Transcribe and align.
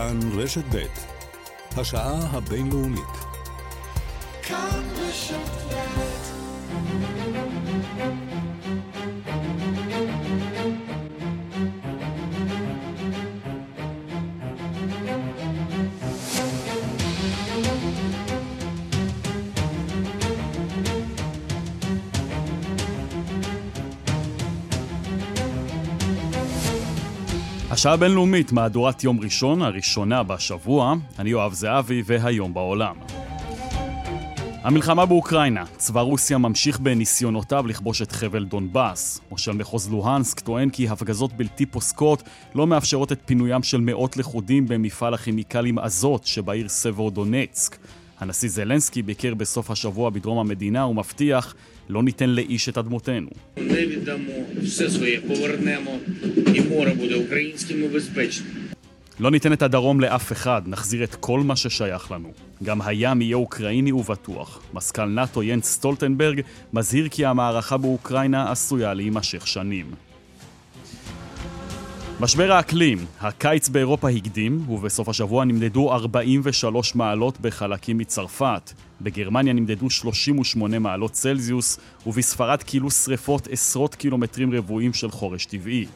כאן 0.00 0.18
רשת 0.34 0.64
ב' 0.74 0.86
השעה 1.76 2.18
הבינלאומית. 2.32 3.14
כאן 4.42 4.82
רשת 4.96 5.59
השעה 27.80 27.94
הבינלאומית, 27.94 28.52
מהדורת 28.52 29.04
יום 29.04 29.20
ראשון, 29.20 29.62
הראשונה 29.62 30.22
בשבוע. 30.22 30.94
אני 31.18 31.30
יואב 31.30 31.52
זהבי, 31.52 32.02
והיום 32.06 32.54
בעולם. 32.54 32.96
המלחמה 34.62 35.06
באוקראינה, 35.06 35.64
צבא 35.76 36.00
רוסיה 36.00 36.38
ממשיך 36.38 36.80
בניסיונותיו 36.80 37.66
לכבוש 37.66 38.02
את 38.02 38.12
חבל 38.12 38.44
דונבאס. 38.44 39.20
מושל 39.30 39.52
מחוז 39.52 39.90
לוהנסק 39.90 40.40
טוען 40.40 40.70
כי 40.70 40.88
הפגזות 40.88 41.32
בלתי 41.32 41.66
פוסקות 41.66 42.22
לא 42.54 42.66
מאפשרות 42.66 43.12
את 43.12 43.20
פינוים 43.26 43.62
של 43.62 43.80
מאות 43.80 44.16
לכודים 44.16 44.66
במפעל 44.68 45.14
הכימיקלים 45.14 45.78
עזות 45.78 46.24
שבעיר 46.24 46.68
סברודונצק. 46.68 47.76
הנשיא 48.20 48.48
זלנסקי 48.48 49.02
ביקר 49.02 49.34
בסוף 49.34 49.70
השבוע 49.70 50.10
בדרום 50.10 50.38
המדינה 50.38 50.86
ומבטיח 50.86 51.54
לא 51.88 52.02
ניתן 52.02 52.30
לאיש 52.30 52.68
את 52.68 52.78
אדמותינו. 52.78 53.30
לא 59.20 59.30
ניתן 59.30 59.52
את 59.52 59.62
הדרום 59.62 60.00
לאף 60.00 60.32
אחד, 60.32 60.62
נחזיר 60.66 61.04
את 61.04 61.14
כל 61.14 61.40
מה 61.40 61.56
ששייך 61.56 62.10
לנו. 62.10 62.32
גם 62.62 62.82
הים 62.82 63.22
יהיה 63.22 63.36
אוקראיני 63.36 63.92
ובטוח. 63.92 64.62
מזכ"ל 64.74 65.04
נאט"ו 65.04 65.42
ינס 65.42 65.66
סטולטנברג 65.66 66.40
מזהיר 66.72 67.08
כי 67.08 67.26
המערכה 67.26 67.76
באוקראינה 67.76 68.50
עשויה 68.52 68.94
להימשך 68.94 69.46
שנים. 69.46 70.09
משבר 72.20 72.52
האקלים, 72.52 72.98
הקיץ 73.20 73.68
באירופה 73.68 74.08
הקדים, 74.08 74.70
ובסוף 74.70 75.08
השבוע 75.08 75.44
נמדדו 75.44 75.92
43 75.92 76.94
מעלות 76.94 77.40
בחלקים 77.40 77.98
מצרפת. 77.98 78.72
בגרמניה 79.00 79.52
נמדדו 79.52 79.90
38 79.90 80.78
מעלות 80.78 81.12
צלזיוס, 81.12 81.78
ובספרד 82.06 82.62
כילו 82.62 82.90
שרפות 82.90 83.48
עשרות 83.50 83.94
קילומטרים 83.94 84.54
רבועים 84.54 84.92
של 84.92 85.10
חורש 85.10 85.46
טבעי. 85.46 85.86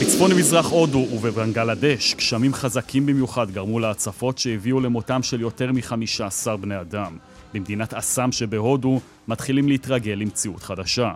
בצפון 0.00 0.32
מזרח 0.32 0.66
הודו 0.70 1.06
ובבנגלדש, 1.12 2.14
גשמים 2.14 2.54
חזקים 2.54 3.06
במיוחד 3.06 3.50
גרמו 3.50 3.78
להצפות 3.78 4.38
שהביאו 4.38 4.80
למותם 4.80 5.22
של 5.22 5.40
יותר 5.40 5.72
מ-15 5.72 6.56
בני 6.56 6.80
אדם. 6.80 7.16
במדינת 7.54 7.94
אסאם 7.94 8.32
שבהודו 8.32 9.00
מתחילים 9.28 9.68
להתרגל 9.68 10.12
למציאות 10.12 10.62
חדשה. 10.62 11.12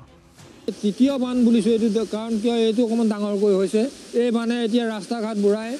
তৃতীয় 0.81 1.13
বান 1.23 1.37
বুলিছোঁ 1.45 1.71
এইটো 1.75 2.03
কাৰণ 2.15 2.33
কিয় 2.41 2.55
এইটো 2.67 2.81
অকণমান 2.85 3.07
ডাঙৰকৈ 3.13 3.53
হৈছে 3.59 3.81
এই 4.23 4.29
বানে 4.37 4.55
এতিয়া 4.65 4.85
ৰাস্তা 4.95 5.15
ঘাট 5.25 5.37
বুঢ়াই 5.45 5.73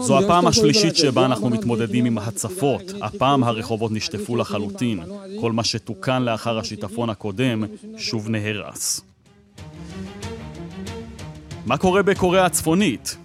זו 0.00 0.18
הפעם 0.18 0.46
השלישית 0.46 0.96
שבה 0.96 1.26
אנחנו 1.26 1.50
מתמודדים 1.50 2.04
עם 2.04 2.18
הצפות. 2.18 2.82
הפעם 3.00 3.44
הרחובות 3.44 3.92
נשטפו 3.92 4.36
לחלוטין. 4.36 5.00
כל 5.40 5.52
מה 5.52 5.64
שתוקן 5.64 6.22
לאחר 6.22 6.58
השיטפון 6.58 7.10
הקודם 7.10 7.64
שוב 7.96 8.28
נהרס. 8.28 9.00
מה 11.66 11.76
קורה 11.76 12.02
בקוריאה 12.02 12.44
הצפונית? 12.46 13.16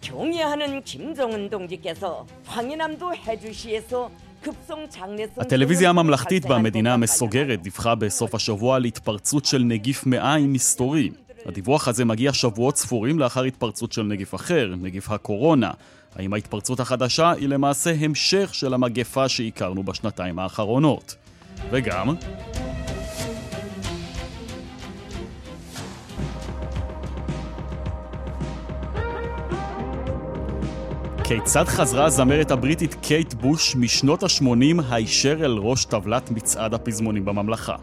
경애하는 0.00 0.82
김정은 0.84 1.50
동지께서 1.50 2.02
황해남도 2.46 3.04
해주시에서 3.26 4.10
הטלוויזיה 5.37 5.89
הממלכתית 5.89 6.45
במדינה 6.45 6.93
המסוגרת 6.93 7.61
דיווחה 7.61 7.95
בסוף 7.95 8.35
השבוע 8.35 8.75
על 8.75 8.85
התפרצות 8.85 9.45
של 9.45 9.63
נגיף 9.63 10.05
מעיים 10.05 10.53
מסתורי. 10.53 11.09
הדיווח 11.45 11.87
הזה 11.87 12.05
מגיע 12.05 12.33
שבועות 12.33 12.77
ספורים 12.77 13.19
לאחר 13.19 13.43
התפרצות 13.43 13.91
של 13.91 14.03
נגיף 14.03 14.35
אחר, 14.35 14.73
נגיף 14.81 15.11
הקורונה. 15.11 15.71
האם 16.15 16.33
ההתפרצות 16.33 16.79
החדשה 16.79 17.31
היא 17.31 17.49
למעשה 17.49 17.93
המשך 17.99 18.49
של 18.53 18.73
המגפה 18.73 19.29
שהכרנו 19.29 19.83
בשנתיים 19.83 20.39
האחרונות? 20.39 21.15
וגם... 21.71 22.15
כיצד 31.25 31.63
חזרה 31.63 32.05
הזמרת 32.05 32.51
הבריטית 32.51 32.93
קייט 32.93 33.33
בוש 33.33 33.75
משנות 33.75 34.23
ה-80 34.23 34.81
הישר 34.91 35.45
אל 35.45 35.57
ראש 35.57 35.85
טבלת 35.85 36.31
מצעד 36.31 36.73
הפזמונים 36.73 37.25
בממלכה? 37.25 37.75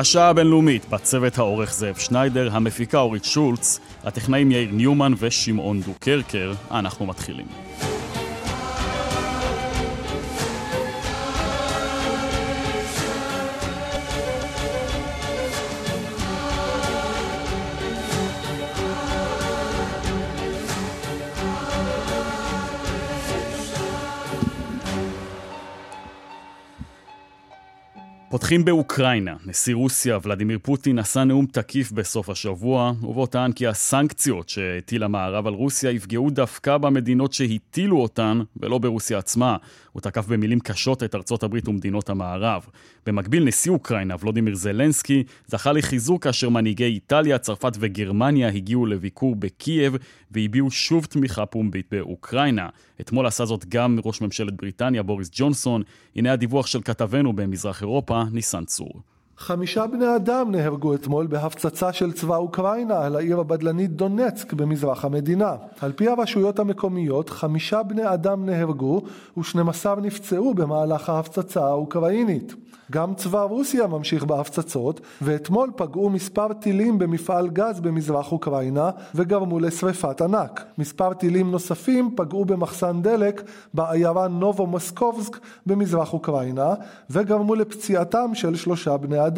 השעה 0.00 0.28
הבינלאומית, 0.28 0.90
בצוות 0.90 1.38
העורך 1.38 1.72
זאב 1.72 1.96
שניידר, 1.96 2.48
המפיקה 2.52 2.98
אורית 2.98 3.24
שולץ, 3.24 3.80
הטכנאים 4.04 4.50
יאיר 4.50 4.70
ניומן 4.72 5.12
ושמעון 5.18 5.80
דוקרקר, 5.80 6.52
אנחנו 6.70 7.06
מתחילים. 7.06 7.46
פותחים 28.50 28.64
באוקראינה. 28.64 29.36
נשיא 29.46 29.74
רוסיה 29.74 30.18
ולדימיר 30.22 30.58
פוטין 30.62 30.98
נשא 30.98 31.18
נאום 31.18 31.46
תקיף 31.46 31.92
בסוף 31.92 32.30
השבוע, 32.30 32.92
ובו 33.02 33.26
טען 33.26 33.52
כי 33.52 33.66
הסנקציות 33.66 34.48
שהטיל 34.48 35.02
המערב 35.02 35.46
על 35.46 35.54
רוסיה 35.54 35.90
יפגעו 35.90 36.30
דווקא 36.30 36.78
במדינות 36.78 37.32
שהטילו 37.32 38.00
אותן, 38.00 38.40
ולא 38.56 38.78
ברוסיה 38.78 39.18
עצמה. 39.18 39.56
הוא 39.92 40.02
תקף 40.02 40.26
במילים 40.26 40.60
קשות 40.60 41.02
את 41.02 41.14
ארצות 41.14 41.42
הברית 41.42 41.68
ומדינות 41.68 42.10
המערב. 42.10 42.66
במקביל, 43.06 43.44
נשיא 43.44 43.72
אוקראינה, 43.72 44.14
ולודימיר 44.20 44.54
זלנסקי, 44.54 45.24
זכה 45.46 45.72
לחיזוק 45.72 46.24
כאשר 46.24 46.48
מנהיגי 46.48 46.84
איטליה, 46.84 47.38
צרפת 47.38 47.72
וגרמניה 47.80 48.48
הגיעו 48.48 48.86
לביקור 48.86 49.36
בקייב 49.36 49.96
והביעו 50.30 50.70
שוב 50.70 51.04
תמיכה 51.04 51.46
פומבית 51.46 51.86
באוקראינה. 51.90 52.68
אתמול 53.00 53.26
עשה 53.26 53.44
זאת 53.44 53.64
גם 53.68 53.98
ראש 54.04 54.20
ממשלת 54.20 54.56
בריטניה, 54.56 55.02
בוריס 55.02 55.30
ג'ונסון. 55.32 55.82
הנה 56.16 56.32
הדיווח 56.32 56.66
של 56.66 56.82
כתבנו 56.82 57.32
במזרח 57.32 57.82
אירופה, 57.82 58.22
ניסן 58.32 58.64
צור. 58.64 59.02
חמישה 59.40 59.86
בני 59.86 60.16
אדם 60.16 60.50
נהרגו 60.50 60.94
אתמול 60.94 61.26
בהפצצה 61.26 61.92
של 61.92 62.12
צבא 62.12 62.36
אוקראינה 62.36 63.04
על 63.04 63.16
העיר 63.16 63.40
הבדלנית 63.40 63.90
דונצק 63.90 64.52
במזרח 64.52 65.04
המדינה. 65.04 65.56
על 65.80 65.92
פי 65.92 66.08
הרשויות 66.08 66.58
המקומיות, 66.58 67.30
חמישה 67.30 67.82
בני 67.82 68.14
אדם 68.14 68.46
נהרגו 68.46 69.02
ו-12 69.36 70.00
נפצעו 70.02 70.54
במהלך 70.54 71.08
ההפצצה 71.08 71.64
האוקראינית. 71.64 72.54
גם 72.90 73.14
צבא 73.14 73.42
רוסיה 73.42 73.86
ממשיך 73.86 74.24
בהפצצות, 74.24 75.00
ואתמול 75.22 75.70
פגעו 75.76 76.10
מספר 76.10 76.52
טילים 76.52 76.98
במפעל 76.98 77.48
גז 77.48 77.80
במזרח 77.80 78.32
אוקראינה 78.32 78.90
וגרמו 79.14 79.60
לשרפת 79.60 80.20
ענק. 80.20 80.64
מספר 80.78 81.14
טילים 81.14 81.50
נוספים 81.50 82.14
פגעו 82.16 82.44
במחסן 82.44 83.02
דלק 83.02 83.42
בעיירה 83.74 84.28
נובו 84.28 84.66
מוסקובסק 84.66 85.38
במזרח 85.66 86.12
אוקראינה 86.12 86.74
וגרמו 87.10 87.54
לפציעתם 87.54 88.34
של 88.34 88.56
שלושה 88.56 88.96
בני 88.96 89.26
אדם. 89.26 89.29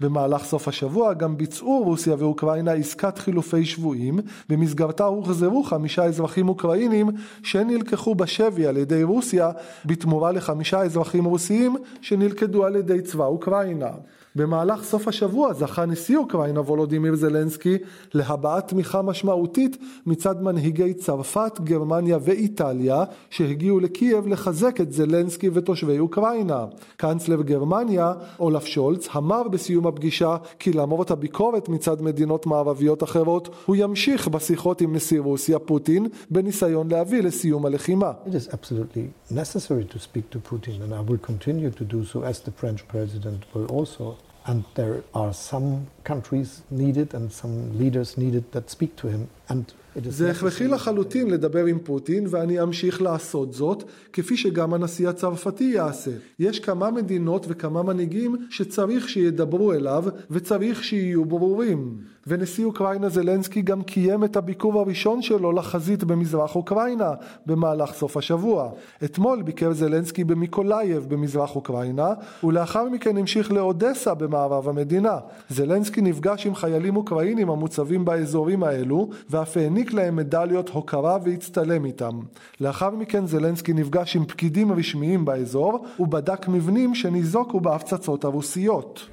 במהלך 0.00 0.44
סוף 0.44 0.68
השבוע 0.68 1.14
גם 1.14 1.36
ביצעו 1.36 1.82
רוסיה 1.84 2.14
ואוקראינה 2.18 2.72
עסקת 2.72 3.18
חילופי 3.18 3.64
שבויים, 3.64 4.18
במסגרתה 4.48 5.04
הוחזרו 5.04 5.62
חמישה 5.62 6.04
אזרחים 6.04 6.48
אוקראינים 6.48 7.10
שנלקחו 7.42 8.14
בשבי 8.14 8.66
על 8.66 8.76
ידי 8.76 9.02
רוסיה 9.02 9.50
בתמורה 9.84 10.32
לחמישה 10.32 10.82
אזרחים 10.82 11.24
רוסיים 11.24 11.76
שנלכדו 12.00 12.64
על 12.64 12.76
ידי 12.76 13.00
צבא 13.00 13.26
אוקראינה. 13.26 13.90
במהלך 14.36 14.84
סוף 14.84 15.08
השבוע 15.08 15.52
זכה 15.52 15.86
נשיא 15.86 16.16
אוקראינה 16.16 16.60
וולודימיר 16.60 17.14
זלנסקי 17.14 17.78
להבעת 18.14 18.68
תמיכה 18.68 19.02
משמעותית 19.02 19.76
מצד 20.06 20.42
מנהיגי 20.42 20.94
צרפת, 20.94 21.60
גרמניה 21.60 22.18
ואיטליה 22.22 23.04
שהגיעו 23.30 23.80
לקייב 23.80 24.26
לחזק 24.26 24.80
את 24.80 24.92
זלנסקי 24.92 25.50
ותושבי 25.52 25.98
אוקראינה. 25.98 26.64
קאנצלר 26.96 27.42
גרמניה, 27.42 28.12
אולף 28.40 28.64
שולץ, 28.64 29.08
אמר 29.16 29.48
בסיום 29.48 29.86
הפגישה 29.86 30.36
כי 30.58 30.72
למרות 30.72 31.10
הביקורת 31.10 31.68
מצד 31.68 32.02
מדינות 32.02 32.46
מערביות 32.46 33.02
אחרות, 33.02 33.48
הוא 33.66 33.76
ימשיך 33.78 34.28
בשיחות 34.28 34.80
עם 34.80 34.94
נשיא 34.94 35.20
רוסיה 35.20 35.58
פוטין 35.58 36.06
בניסיון 36.30 36.90
להביא 36.90 37.22
לסיום 37.22 37.66
הלחימה. 37.66 38.12
Necessary 39.32 39.84
to 39.92 39.98
Putin 40.50 40.74
so. 43.84 44.21
And 44.44 44.64
there 44.74 45.04
are 45.14 45.32
some 45.32 45.88
countries 46.04 46.62
needed 46.70 47.14
and 47.14 47.32
some 47.32 47.78
leaders 47.78 48.16
needed 48.16 48.50
that 48.52 48.70
speak 48.70 48.96
to 48.96 49.08
him. 49.08 49.30
And 49.48 49.72
זה 49.96 50.30
הכרחי 50.30 50.68
לחלוטין 50.68 51.30
לדבר 51.30 51.64
עם 51.64 51.78
פוטין 51.78 52.26
ואני 52.30 52.62
אמשיך 52.62 53.02
לעשות 53.02 53.52
זאת 53.52 53.84
כפי 54.12 54.36
שגם 54.36 54.74
הנשיא 54.74 55.08
הצרפתי 55.08 55.64
יעשה. 55.64 56.10
יש 56.38 56.60
כמה 56.60 56.90
מדינות 56.90 57.46
וכמה 57.48 57.82
מנהיגים 57.82 58.36
שצריך 58.50 59.08
שידברו 59.08 59.72
אליו 59.72 60.04
וצריך 60.30 60.84
שיהיו 60.84 61.24
ברורים. 61.24 61.98
ונשיא 62.26 62.64
אוקראינה 62.64 63.08
זלנסקי 63.08 63.62
גם 63.62 63.82
קיים 63.82 64.24
את 64.24 64.36
הביקור 64.36 64.80
הראשון 64.80 65.22
שלו 65.22 65.52
לחזית 65.52 66.04
במזרח 66.04 66.56
אוקראינה 66.56 67.10
במהלך 67.46 67.92
סוף 67.92 68.16
השבוע. 68.16 68.70
אתמול 69.04 69.42
ביקר 69.42 69.72
זלנסקי 69.72 70.24
במיקולייב 70.24 71.06
במזרח 71.08 71.56
אוקראינה 71.56 72.08
ולאחר 72.44 72.88
מכן 72.88 73.16
המשיך 73.16 73.52
לאודסה 73.52 74.14
במערב 74.14 74.68
המדינה. 74.68 75.18
זלנסקי 75.50 76.00
נפגש 76.00 76.46
עם 76.46 76.54
חיילים 76.54 76.96
אוקראינים 76.96 77.50
המוצבים 77.50 78.04
באזורים 78.04 78.62
האלו 78.62 79.10
ואף 79.30 79.56
העניק 79.56 79.81
להם 79.93 80.15
מדליות 80.15 80.69
הוקרה 80.69 81.17
והצטלם 81.23 81.85
איתם. 81.85 82.19
לאחר 82.61 82.89
מכן 82.89 83.27
זלנסקי 83.27 83.73
נפגש 83.73 84.15
עם 84.15 84.25
פקידים 84.25 84.71
רשמיים 84.71 85.25
באזור 85.25 85.85
ובדק 85.99 86.47
מבנים 86.47 86.95
שניזוקו 86.95 87.59
בהפצצות 87.59 88.23
הרוסיות. 88.23 89.09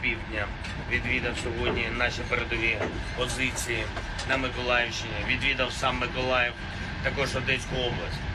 півдня 0.00 0.46
відвідав 0.90 1.32
сьогодні 1.42 1.82
наші 1.98 2.20
передові 2.28 2.76
позиції 3.18 3.82
на 4.28 4.36
Миколаївщині. 4.36 5.14
Відвідав 5.28 5.72
сам 5.72 5.98
Миколаїв, 5.98 6.52
також 7.04 7.36
Одеську 7.36 7.76
область. 7.76 8.30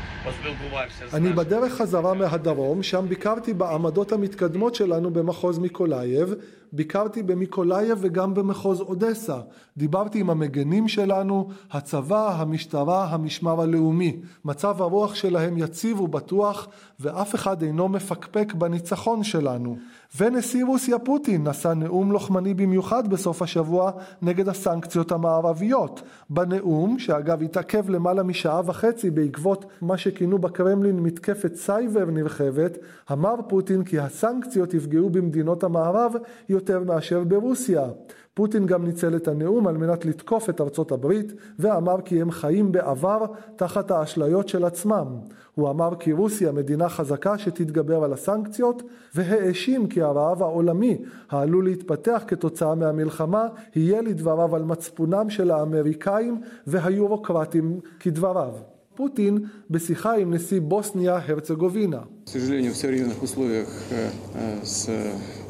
אני 1.14 1.34
בדרך 1.34 1.74
חזרה 1.74 2.14
מהדרום, 2.14 2.84
שם 2.84 3.06
ביקרתי 3.10 3.54
בעמדות 3.54 4.12
המתקדמות 4.12 4.76
שלנו 4.76 5.12
במחוז 5.12 5.58
מיקולייב, 5.58 6.34
ביקרתי 6.73 7.23
במיקולייב 7.23 7.99
וגם 8.01 8.35
במחוז 8.35 8.81
אודסה. 8.81 9.39
דיברתי 9.77 10.21
עם 10.21 10.31
המגנים 10.31 10.89
שלנו, 10.89 11.49
הצבא, 11.71 12.41
המשטרה, 12.41 13.05
המשמר 13.05 13.61
הלאומי. 13.61 14.21
מצב 14.45 14.83
הרוח 14.83 15.15
שלהם 15.15 15.59
יציב 15.59 16.01
ובטוח, 16.01 16.69
ואף 17.01 17.35
אחד 17.35 17.63
אינו 17.63 17.89
מפקפק 17.89 18.53
בניצחון 18.53 19.25
שלנו. 19.25 19.77
ונשיא 20.19 20.65
רוסיה 20.65 20.99
פוטין 20.99 21.49
נשא 21.49 21.69
נאום 21.69 22.13
לוחמני 22.13 22.55
במיוחד 22.55 23.09
בסוף 23.09 23.43
השבוע 23.43 23.91
נגד 24.23 24.49
הסנקציות 24.49 25.13
המערביות. 25.13 26.03
בנאום, 26.31 26.99
שאגב 26.99 27.43
התעכב 27.43 27.91
למעלה 27.91 28.23
משעה 28.23 28.61
וחצי 28.67 29.11
בעקבות 29.11 29.65
מה 29.83 29.99
שכינו 29.99 30.39
בקרמלין 30.39 31.01
מתקפת 31.01 31.55
סייבר 31.55 32.05
נרחבת, 32.05 32.79
אמר 33.13 33.35
פוטין 33.49 33.85
כי 33.85 33.99
הסנקציות 33.99 34.75
יפגעו 34.75 35.11
במדינות 35.11 35.65
המערב 35.65 36.13
יותר 36.49 36.60
מאשר 36.87 37.25
ברוסיה. 37.25 37.89
פוטין 38.35 38.67
גם 38.67 38.85
ניצל 38.85 39.17
את 39.17 39.29
הנאום 39.29 39.67
על 39.67 39.77
מנת 39.77 40.05
לתקוף 40.05 40.51
את 40.51 40.61
ארצות 40.61 40.93
הברית 40.93 41.33
ואמר 41.59 41.97
כי 42.05 42.21
הם 42.21 42.31
חיים 42.31 42.73
בעבר 42.73 43.25
תחת 43.57 43.91
האשליות 43.91 44.49
של 44.49 44.65
עצמם. 44.65 45.07
הוא 45.55 45.71
אמר 45.71 45.91
כי 45.99 46.13
רוסיה 46.13 46.53
מדינה 46.53 46.89
חזקה 46.89 47.39
שתתגבר 47.39 48.05
על 48.05 48.13
הסנקציות 48.13 48.83
והאשים 49.15 49.87
כי 49.87 50.03
הרעב 50.03 50.43
העולמי 50.43 50.99
העלול 51.31 51.65
להתפתח 51.65 52.23
כתוצאה 52.27 52.75
מהמלחמה 52.75 53.47
יהיה 53.77 54.03
לדבריו 54.03 54.57
על 54.57 54.63
מצפונם 54.63 55.31
של 55.31 55.51
האמריקאים 55.51 56.41
והיורוקרטים 56.67 57.81
כדבריו. 58.01 58.53
פוטין 58.95 59.39
בשיחה 59.71 60.17
עם 60.17 60.35
נשיא 60.35 60.61
בוסניה 60.61 61.21
הרצגובינה. 61.29 62.01
К 62.30 62.30
сожалению, 62.30 62.74
в 62.74 62.76
современных 62.76 63.22
условиях 63.22 63.68
с 64.64 64.90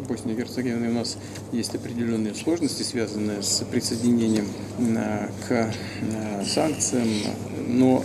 Боснией 0.10 0.36
и 0.36 0.40
Герцеговиной 0.42 0.90
у 0.90 0.94
нас 0.94 1.18
есть 1.54 1.74
определенные 1.74 2.36
сложности, 2.36 2.84
связанные 2.84 3.42
с 3.42 3.64
присоединением 3.72 4.46
к 5.48 5.72
санкциям, 6.46 7.08
но 7.68 8.04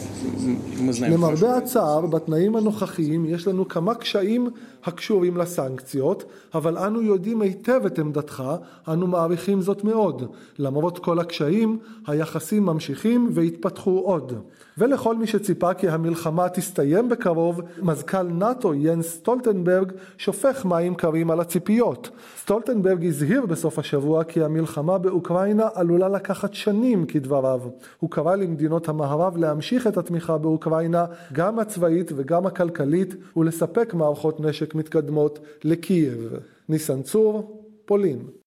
мы 0.80 0.92
знаем... 0.92 1.12
למרבה 1.12 1.56
הצער, 1.56 2.06
בתנאים 2.06 2.56
הנוכחיים 2.56 3.24
יש 3.26 3.46
לנו 3.46 3.68
כמה 3.68 3.94
קשיים 3.94 4.48
הקשורים 4.84 5.36
לסנקציות, 5.36 6.24
אבל 6.54 6.78
אנו 6.78 7.02
יודעים 7.02 7.42
היטב 7.42 7.86
את 7.86 7.98
עמדתך, 7.98 8.44
אנו 8.88 9.06
מעריכים 9.06 9.62
זאת 9.62 9.84
מאוד. 9.84 10.32
למרות 10.58 10.98
כל 10.98 11.18
הקשיים, 11.18 11.78
היחסים 12.06 12.66
ממשיכים 12.66 13.30
והתפתחו 13.34 13.98
עוד. 13.98 14.32
ולכל 14.78 15.16
מי 15.16 15.26
שציפה 15.26 15.74
כי 15.74 15.88
המלחמה 15.88 16.48
תסתיים 16.48 17.08
בקרוב, 17.08 17.60
מזכ"ל 17.82 18.22
נאט"ו 18.22 18.63
ינס 18.73 19.07
סטולטנברג 19.07 19.91
שופך 20.17 20.65
מים 20.65 20.95
קרים 20.95 21.31
על 21.31 21.39
הציפיות. 21.39 22.09
סטולטנברג 22.37 23.05
הזהיר 23.05 23.45
בסוף 23.45 23.79
השבוע 23.79 24.23
כי 24.23 24.43
המלחמה 24.43 24.97
באוקראינה 24.97 25.67
עלולה 25.73 26.09
לקחת 26.09 26.53
שנים 26.53 27.05
כדבריו. 27.05 27.61
הוא 27.99 28.11
קרא 28.11 28.35
למדינות 28.35 28.89
המערב 28.89 29.37
להמשיך 29.37 29.87
את 29.87 29.97
התמיכה 29.97 30.37
באוקראינה, 30.37 31.05
גם 31.33 31.59
הצבאית 31.59 32.11
וגם 32.15 32.45
הכלכלית, 32.45 33.15
ולספק 33.37 33.93
מערכות 33.93 34.39
נשק 34.39 34.75
מתקדמות 34.75 35.39
לקייב. 35.63 36.33
ניסן 36.69 37.01
צור, 37.01 37.63
פולין. 37.85 38.44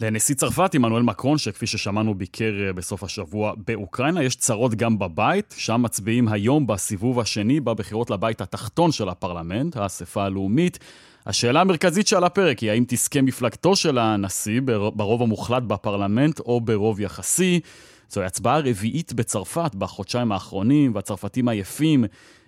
לנשיא 0.00 0.34
צרפת 0.34 0.74
עמנואל 0.74 1.02
מקרון, 1.02 1.38
שכפי 1.38 1.66
ששמענו 1.66 2.14
ביקר 2.14 2.52
אה, 2.66 2.72
בסוף 2.72 3.04
השבוע 3.04 3.52
באוקראינה, 3.66 4.22
יש 4.22 4.36
צרות 4.36 4.74
גם 4.74 4.98
בבית, 4.98 5.54
שם 5.58 5.82
מצביעים 5.82 6.28
היום 6.28 6.66
בסיבוב 6.66 7.20
השני 7.20 7.60
בבחירות 7.60 8.10
לבית 8.10 8.40
התחתון 8.40 8.92
של 8.92 9.08
הפרלמנט, 9.08 9.76
האספה 9.76 10.24
הלאומית. 10.24 10.78
השאלה 11.26 11.60
המרכזית 11.60 12.06
שעל 12.06 12.24
הפרק 12.24 12.58
היא 12.58 12.70
האם 12.70 12.84
תזכה 12.88 13.22
מפלגתו 13.22 13.76
של 13.76 13.98
הנשיא 13.98 14.60
ברוב 14.94 15.22
המוחלט 15.22 15.62
בפרלמנט 15.62 16.40
או 16.40 16.60
ברוב 16.60 17.00
יחסי. 17.00 17.60
זוהי 18.10 18.26
הצבעה 18.26 18.58
רביעית 18.58 19.12
בצרפת 19.12 19.74
בחודשיים 19.74 20.32
האחרונים, 20.32 20.94
והצרפתים 20.94 21.48
עייפים, 21.48 22.04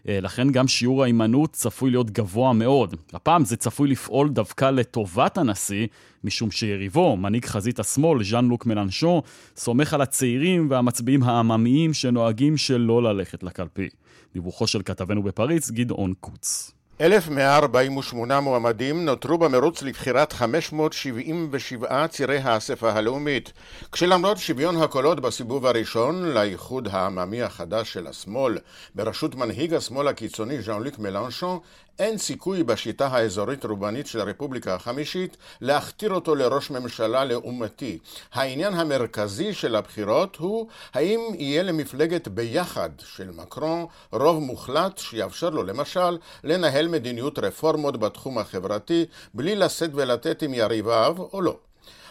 אה, 0.09 0.21
לכן 0.21 0.51
גם 0.51 0.69
שיעור 0.69 1.03
ההימנעות 1.03 1.53
צפוי 1.53 1.91
להיות 1.91 2.11
גבוה 2.11 2.53
מאוד. 2.53 2.95
הפעם 3.13 3.45
זה 3.45 3.57
צפוי 3.57 3.89
לפעול 3.89 4.29
דווקא 4.29 4.71
לטובת 4.71 5.39
הנשיא, 5.39 5.87
משום 6.25 6.51
שיריבו, 6.51 7.17
מנהיג 7.17 7.45
חזית 7.45 7.81
השמאל, 7.81 8.25
ז'אן 8.25 8.49
לוק 8.49 8.67
מלנשון, 8.67 9.21
סומך 9.57 9.95
על 9.95 10.01
הצעירים 10.01 10.71
והמצביעים 10.71 11.23
העממיים 11.23 11.95
שנוהגים 11.95 12.57
שלא 12.57 13.03
ללכת 13.03 13.43
לקלפי. 13.43 13.89
דיווחו 14.33 14.67
של 14.67 14.83
כתבנו 14.83 15.23
בפריז, 15.23 15.71
גדעון 15.71 16.13
קוץ. 16.21 16.76
1,148 17.01 18.41
מועמדים 18.41 19.05
נותרו 19.05 19.39
במרוץ 19.39 19.83
לבחירת 19.83 20.33
577 20.33 22.07
צירי 22.09 22.39
האספה 22.39 22.93
הלאומית, 22.93 23.53
כשלמרות 23.93 24.39
שוויון 24.39 24.83
הקולות 24.83 25.21
בסיבוב 25.21 25.67
הראשון 25.67 26.25
לאיחוד 26.25 26.89
העממי 26.91 27.43
החדש 27.43 27.93
של 27.93 28.07
השמאל, 28.07 28.59
בראשות 28.95 29.35
מנהיג 29.35 29.75
השמאל 29.75 30.09
הקיצוני 30.09 30.63
ז'אן 30.63 30.83
לוק 30.83 30.99
מלנשון, 30.99 31.59
אין 31.99 32.19
סיכוי 32.19 32.63
בשיטה 32.63 33.07
האזורית 33.07 33.65
רובנית 33.65 34.07
של 34.07 34.21
הרפובליקה 34.21 34.75
החמישית 34.75 35.37
להכתיר 35.61 36.15
אותו 36.15 36.35
לראש 36.35 36.71
ממשלה 36.71 37.25
לעומתי. 37.25 37.99
העניין 38.33 38.75
המרכזי 38.75 39.55
של 39.55 39.77
הבחירות 39.77 40.37
הוא 40.37 40.69
האם 40.95 41.21
יהיה 41.39 41.63
למפלגת 41.63 42.29
ביחד 42.29 42.91
של 42.99 43.31
מקרון 43.31 43.87
רוב 44.13 44.39
מוחלט 44.43 44.99
שיאפשר 44.99 45.51
לו 45.51 45.63
למשל 45.63 46.19
לנהל 46.45 46.89
מדיניות 46.89 47.39
רפורמות 47.39 47.97
בתחום 47.97 48.39
החברתי 48.39 49.05
בלי 49.35 49.57
לשאת 49.57 49.91
ולתת 49.95 50.43
עם 50.43 50.55
יריביו 50.55 51.17
או 51.33 51.41
לא. 51.41 51.57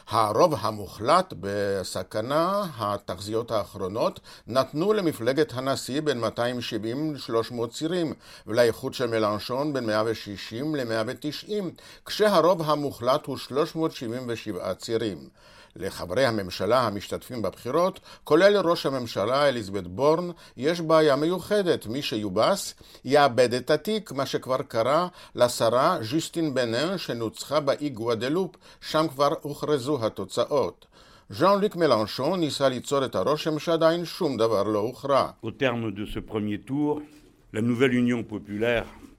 הרוב 0.07 0.53
המוחלט 0.59 1.33
בסכנה, 1.39 2.63
התחזיות 2.77 3.51
האחרונות, 3.51 4.19
נתנו 4.47 4.93
למפלגת 4.93 5.53
הנשיא 5.53 6.01
בין 6.01 6.19
270 6.19 7.13
ל-300 7.13 7.67
צירים, 7.71 8.13
ולאיחוד 8.47 8.93
של 8.93 9.07
מלנשון 9.07 9.73
בין 9.73 9.85
160 9.85 10.75
ל-190, 10.75 11.51
כשהרוב 12.05 12.61
המוחלט 12.69 13.25
הוא 13.25 13.37
377 13.37 14.73
צירים. 14.73 15.17
לחברי 15.75 16.25
הממשלה 16.25 16.87
המשתתפים 16.87 17.41
בבחירות, 17.41 17.99
כולל 18.23 18.57
ראש 18.57 18.85
הממשלה 18.85 19.47
אליזבת 19.47 19.87
בורן, 19.87 20.29
יש 20.57 20.81
בעיה 20.81 21.15
מיוחדת. 21.15 21.87
מי 21.87 22.01
שיובס 22.01 22.73
יאבד 23.05 23.53
את 23.53 23.69
התיק, 23.71 24.11
מה 24.11 24.25
שכבר 24.25 24.61
קרה 24.61 25.07
לשרה 25.35 25.97
ז'יסטין 26.01 26.53
בנן 26.53 26.97
שנוצחה 26.97 27.59
באי 27.59 27.89
גואדלופ, 27.89 28.55
שם 28.81 29.05
כבר 29.07 29.33
הוכרזו 29.41 30.05
התוצאות. 30.05 30.85
ז'אן 31.29 31.59
ליק 31.59 31.75
מלנשון 31.75 32.39
ניסה 32.39 32.69
ליצור 32.69 33.05
את 33.05 33.15
הרושם 33.15 33.59
שעדיין 33.59 34.05
שום 34.05 34.37
דבר 34.37 34.63
לא 34.63 34.79
הוכרע. 34.79 35.29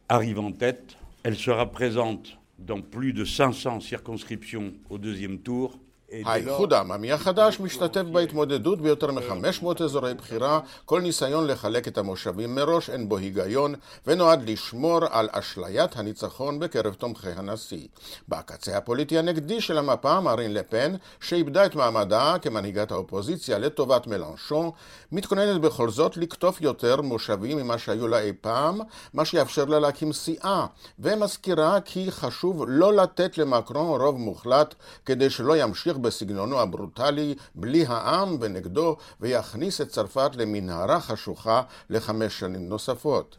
Arrive 0.08 0.38
en 0.38 0.52
tête. 0.52 0.96
Elle 1.24 1.34
sera 1.36 1.66
présente 1.66 2.38
dans 2.60 2.80
plus 2.80 3.12
de 3.12 3.24
500 3.24 3.80
circonscriptions 3.80 4.72
au 4.88 4.98
deuxième 4.98 5.40
tour. 5.40 5.78
האיחוד 6.12 6.72
העממי 6.72 7.12
החדש 7.12 7.60
משתתף 7.60 8.02
בהתמודדות 8.02 8.80
ביותר 8.80 9.10
מ-500 9.10 9.84
אזורי 9.84 10.14
בחירה, 10.14 10.60
כל 10.84 11.00
ניסיון 11.00 11.46
לחלק 11.46 11.88
את 11.88 11.98
המושבים 11.98 12.54
מראש 12.54 12.90
אין 12.90 13.08
בו 13.08 13.16
היגיון, 13.16 13.74
ונועד 14.06 14.50
לשמור 14.50 15.00
על 15.10 15.28
אשליית 15.32 15.96
הניצחון 15.96 16.58
בקרב 16.58 16.94
תומכי 16.94 17.28
הנשיא. 17.36 17.86
בקצה 18.28 18.76
הפוליטי 18.76 19.18
הנגדי 19.18 19.60
של 19.60 19.78
המפה, 19.78 20.20
מרין 20.20 20.54
לפן, 20.54 20.94
שאיבדה 21.20 21.66
את 21.66 21.74
מעמדה 21.74 22.36
כמנהיגת 22.42 22.90
האופוזיציה 22.90 23.58
לטובת 23.58 24.06
מלנשון, 24.06 24.70
מתכוננת 25.12 25.60
בכל 25.60 25.90
זאת 25.90 26.16
לקטוף 26.16 26.60
יותר 26.60 27.00
מושבים 27.00 27.58
ממה 27.58 27.78
שהיו 27.78 28.08
לה 28.08 28.20
אי 28.20 28.32
פעם, 28.40 28.80
מה 29.14 29.24
שיאפשר 29.24 29.64
לה 29.64 29.78
להקים 29.78 30.12
סיעה, 30.12 30.66
ומזכירה 30.98 31.80
כי 31.80 32.10
חשוב 32.10 32.64
לא 32.68 32.94
לתת 32.96 33.38
למקרון 33.38 34.00
רוב 34.00 34.18
מוחלט 34.18 34.74
כדי 35.04 35.30
שלא 35.30 35.56
ימשיך 35.56 35.95
בסגנונו 35.97 36.59
הברוטלי, 36.61 37.35
בלי 37.55 37.85
העם 37.87 38.37
ונגדו, 38.41 38.97
ויכניס 39.21 39.81
את 39.81 39.89
צרפת 39.89 40.31
למנהרה 40.35 40.99
חשוכה 41.01 41.61
לחמש 41.89 42.39
שנים 42.39 42.69
נוספות. 42.69 43.37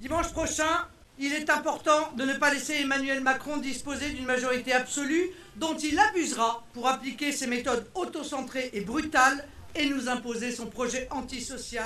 Il 1.19 1.33
est 1.41 1.51
important 1.51 2.03
de 2.17 2.25
ne 2.25 2.35
pas 2.43 2.51
laisser 2.55 2.77
Emmanuel 2.85 3.21
Macron 3.21 3.59
disposer 3.59 4.11
d'une 4.11 4.25
majorité 4.35 4.73
absolue 4.73 5.27
dont 5.57 5.77
il 5.77 5.97
abusera 5.99 6.65
pour 6.73 6.89
appliquer 6.89 7.31
ses 7.33 7.47
méthodes 7.47 7.87
autocentrées 7.95 8.71
et 8.73 8.81
brutales 8.81 9.45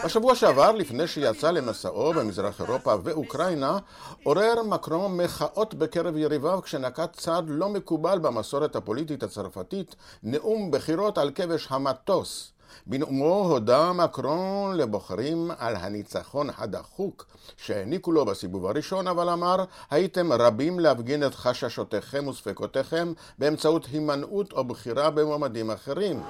בשבוע 0.05 0.35
שעבר, 0.35 0.71
לפני 0.71 1.07
שיצא 1.07 1.51
למסעו 1.51 2.13
במזרח 2.13 2.61
אירופה 2.61 2.95
ואוקראינה, 3.03 3.77
עורר 4.23 4.63
מקרון 4.63 5.17
מחאות 5.17 5.73
בקרב 5.73 6.17
יריביו 6.17 6.59
כשנקט 6.63 7.13
צעד 7.13 7.45
לא 7.47 7.69
מקובל 7.69 8.19
במסורת 8.19 8.75
הפוליטית 8.75 9.23
הצרפתית, 9.23 9.95
נאום 10.23 10.71
בחירות 10.71 11.17
על 11.17 11.31
כבש 11.35 11.67
המטוס. 11.69 12.51
בנאומו 12.87 13.47
הודה 13.49 13.93
מקרון 13.93 14.77
לבוחרים 14.77 15.51
על 15.59 15.75
הניצחון 15.75 16.49
הדחוק 16.57 17.25
שהעניקו 17.57 18.11
לו 18.11 18.25
בסיבוב 18.25 18.65
הראשון, 18.65 19.07
אבל 19.07 19.29
אמר, 19.29 19.55
הייתם 19.91 20.33
רבים 20.33 20.79
להפגין 20.79 21.23
את 21.23 21.35
חששותיכם 21.35 22.27
וספקותיכם 22.27 23.13
באמצעות 23.37 23.85
הימנעות 23.91 24.53
או 24.53 24.63
בחירה 24.63 25.09
במועמדים 25.09 25.71
אחרים. 25.71 26.23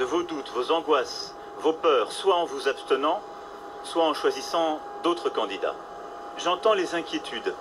de 0.00 0.04
vos 0.04 0.22
doutes, 0.22 0.50
vos 0.54 0.70
angoisses, 0.72 1.34
vos. 1.62 1.76
J'entends 6.38 6.74
les 6.74 6.94
inquiétudes, 6.94 7.54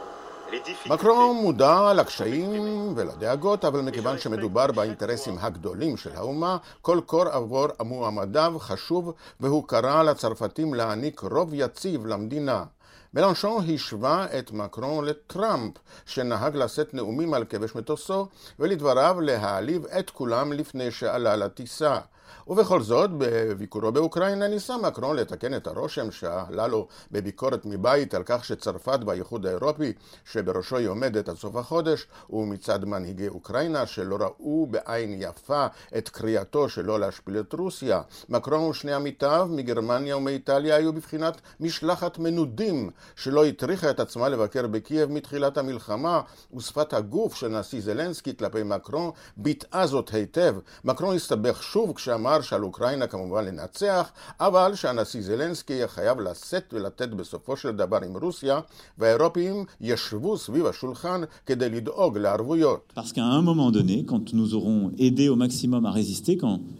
מקרון 0.89 1.35
מודע 1.35 1.93
לקשיים 1.93 2.93
ולדאגות, 2.95 3.65
אבל 3.65 3.81
מכיוון 3.81 4.19
שמדובר 4.19 4.71
באינטרסים 4.71 5.37
הגדולים 5.39 5.97
של 5.97 6.11
האומה, 6.15 6.57
כל 6.81 6.99
קור 7.05 7.27
עבור 7.27 7.67
מועמדיו 7.85 8.53
חשוב, 8.59 9.13
והוא 9.39 9.67
קרא 9.67 10.03
לצרפתים 10.03 10.73
להעניק 10.73 11.19
רוב 11.19 11.49
יציב 11.53 12.05
למדינה. 12.05 12.63
מלנשון 13.13 13.65
השווה 13.73 14.27
את 14.39 14.51
מקרון 14.51 15.05
לטראמפ, 15.05 15.73
שנהג 16.05 16.55
לשאת 16.55 16.93
נאומים 16.93 17.33
על 17.33 17.45
כבש 17.45 17.75
מטוסו, 17.75 18.27
ולדבריו 18.59 19.21
להעליב 19.21 19.85
את 19.85 20.09
כולם 20.09 20.53
לפני 20.53 20.91
שעלה 20.91 21.35
לטיסה. 21.35 21.99
ובכל 22.47 22.81
זאת, 22.81 23.09
בביקורו 23.17 23.91
באוקראינה 23.91 24.47
ניסה 24.47 24.77
מקרון 24.77 25.15
לתקן 25.15 25.53
את 25.53 25.67
הרושם 25.67 26.11
שעלה 26.11 26.67
לו 26.67 26.87
בביקורת 27.11 27.65
מבית 27.65 28.13
על 28.13 28.23
כך 28.25 28.45
שצרפת 28.45 28.99
באיחוד 28.99 29.45
האירופי, 29.45 29.93
שבראשו 30.25 30.77
היא 30.77 30.87
עומדת 30.87 31.29
עד 31.29 31.35
סוף 31.35 31.55
החודש, 31.55 32.07
ומצד 32.29 32.85
מנהיגי 32.85 33.27
אוקראינה 33.27 33.85
שלא 33.85 34.17
ראו 34.19 34.67
בעין 34.71 35.15
יפה 35.21 35.67
את 35.97 36.09
קריאתו 36.09 36.69
שלא 36.69 36.99
להשפיל 36.99 37.39
את 37.39 37.53
רוסיה. 37.53 38.01
מקרון 38.29 38.61
ושני 38.69 38.93
עמיתיו 38.93 39.47
מגרמניה 39.51 40.17
ומאיטליה 40.17 40.75
היו 40.75 40.93
בבחינת 40.93 41.41
משלחת 41.59 42.17
מנודים 42.19 42.89
שלא 43.15 43.45
הטריחה 43.45 43.89
את 43.89 43.99
עצמה 43.99 44.29
לבקר 44.29 44.67
בקייב 44.67 45.11
מתחילת 45.11 45.57
המלחמה, 45.57 46.21
ושפת 46.55 46.93
הגוף 46.93 47.35
של 47.35 47.47
נשיא 47.47 47.81
זלנסקי 47.81 48.37
כלפי 48.37 48.63
מקרון 48.63 49.11
ביטאה 49.37 49.87
זאת 49.87 50.13
היטב. 50.13 50.55
מקרון 50.85 51.15
הסתבך 51.15 51.63
שוב 51.63 51.93
כשאמר 51.95 52.29
אמר 52.29 52.41
שעל 52.41 52.63
אוקראינה 52.63 53.07
כמובן 53.07 53.45
לנצח, 53.45 54.11
אבל 54.39 54.71
שהנשיא 54.75 55.21
זלנסקי 55.21 55.73
יהיה 55.73 55.87
חייב 55.87 56.19
לשאת 56.19 56.73
ולתת 56.73 57.09
בסופו 57.09 57.57
של 57.57 57.71
דבר 57.71 57.99
עם 58.05 58.17
רוסיה, 58.17 58.59
והאירופים 58.97 59.65
ישבו 59.81 60.37
סביב 60.37 60.65
השולחן 60.65 61.21
כדי 61.45 61.69
לדאוג 61.69 62.17
לערבויות. 62.17 62.93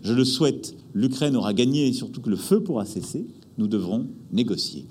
Je 0.04 0.14
le 0.14 0.26
souhaite, 0.26 0.68
l'Ukraine 0.94 1.36
aura 1.36 1.54
gagné 1.54 1.88
et 1.90 1.94
surtout 1.94 2.22
que 2.22 2.30
le 2.30 2.42
feu 2.48 2.58
pourra 2.64 2.86
cesser, 2.86 3.24
nous 3.58 3.68
devrons 3.68 4.08
négocier. 4.32 4.84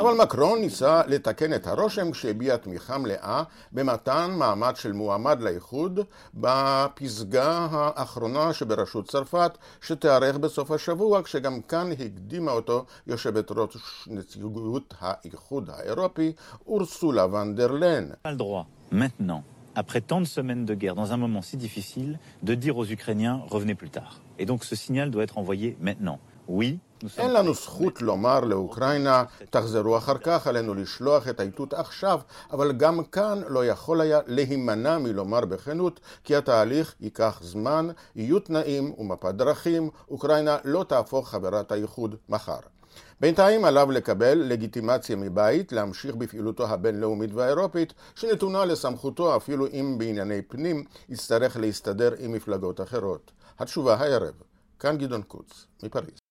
אבל 0.00 0.14
מקרון 0.22 0.60
ניסה 0.60 1.02
לתקן 1.06 1.54
את 1.54 1.66
הרושם 1.66 2.10
כשהביע 2.10 2.56
תמיכה 2.56 2.98
מלאה 2.98 3.42
במתן 3.72 4.30
מעמד 4.38 4.76
של 4.76 4.92
מועמד 4.92 5.40
לאיחוד 5.40 6.00
בפסגה 6.34 7.68
האחרונה 7.70 8.52
שבראשות 8.52 9.08
צרפת 9.08 9.58
שתיארך 9.80 10.36
בסוף 10.36 10.70
השבוע 10.70 11.22
כשגם 11.22 11.60
כאן 11.60 11.92
הקדימה 11.92 12.52
אותו 12.52 12.84
יושבת 13.06 13.50
ראש 13.50 14.08
נציגות 14.10 14.94
האיחוד 15.00 15.70
האירופי 15.70 16.32
אורסולה 16.66 17.26
ונדרלן. 17.26 18.04
après 19.78 20.00
tant 20.00 20.20
de 20.20 20.26
semaines 20.26 20.64
de 20.64 20.74
guerre, 20.74 20.96
dans 20.96 21.12
un 21.12 21.16
moment 21.16 21.40
si 21.40 21.56
difficile, 21.56 22.18
de 22.42 22.54
dire 22.56 22.76
aux 22.76 22.84
Ukrainiens 22.84 23.42
revenez 23.48 23.76
plus 23.76 23.90
tard. 23.90 24.20
Et 24.40 24.44
donc 24.44 24.64
ce 24.64 24.74
signal 24.74 25.12
doit 25.12 25.22
être 25.22 25.38
envoyé 25.38 25.76
maintenant. 25.80 26.18
Oui, 26.48 26.76
אין 27.18 27.32
לנו 27.32 27.54
זכות 27.54 28.02
לומר 28.02 28.40
לאוקראינה, 28.40 29.24
תחזרו 29.50 29.98
אחר 29.98 30.18
כך, 30.18 30.46
עלינו 30.46 30.74
לשלוח 30.74 31.28
את 31.28 31.40
האיתות 31.40 31.74
עכשיו, 31.74 32.20
אבל 32.52 32.72
גם 32.72 33.04
כאן 33.04 33.40
לא 33.48 33.66
יכול 33.66 34.00
היה 34.00 34.20
להימנע 34.26 34.98
מלומר 34.98 35.40
בכנות, 35.40 36.00
כי 36.24 36.36
התהליך 36.36 36.94
ייקח 37.00 37.40
זמן, 37.42 37.88
יהיו 38.16 38.40
תנאים 38.40 38.94
ומפת 38.98 39.34
דרכים, 39.34 39.90
אוקראינה 40.10 40.56
לא 40.64 40.84
תהפוך 40.88 41.28
חברת 41.28 41.72
האיחוד 41.72 42.14
מחר. 42.28 42.58
בינתיים 43.20 43.64
עליו 43.64 43.90
לקבל 43.90 44.38
לגיטימציה 44.38 45.16
מבית 45.16 45.72
להמשיך 45.72 46.14
בפעילותו 46.14 46.66
הבינלאומית 46.66 47.30
והאירופית, 47.34 47.92
שנתונה 48.14 48.64
לסמכותו 48.64 49.36
אפילו 49.36 49.66
אם 49.66 49.94
בענייני 49.98 50.42
פנים 50.42 50.84
יצטרך 51.08 51.56
להסתדר 51.56 52.14
עם 52.18 52.32
מפלגות 52.32 52.80
אחרות. 52.80 53.30
התשובה 53.58 53.94
הערב. 53.94 54.34
כאן 54.78 54.98
גדעון 54.98 55.22
קוץ, 55.22 55.66
מפריז. 55.82 56.27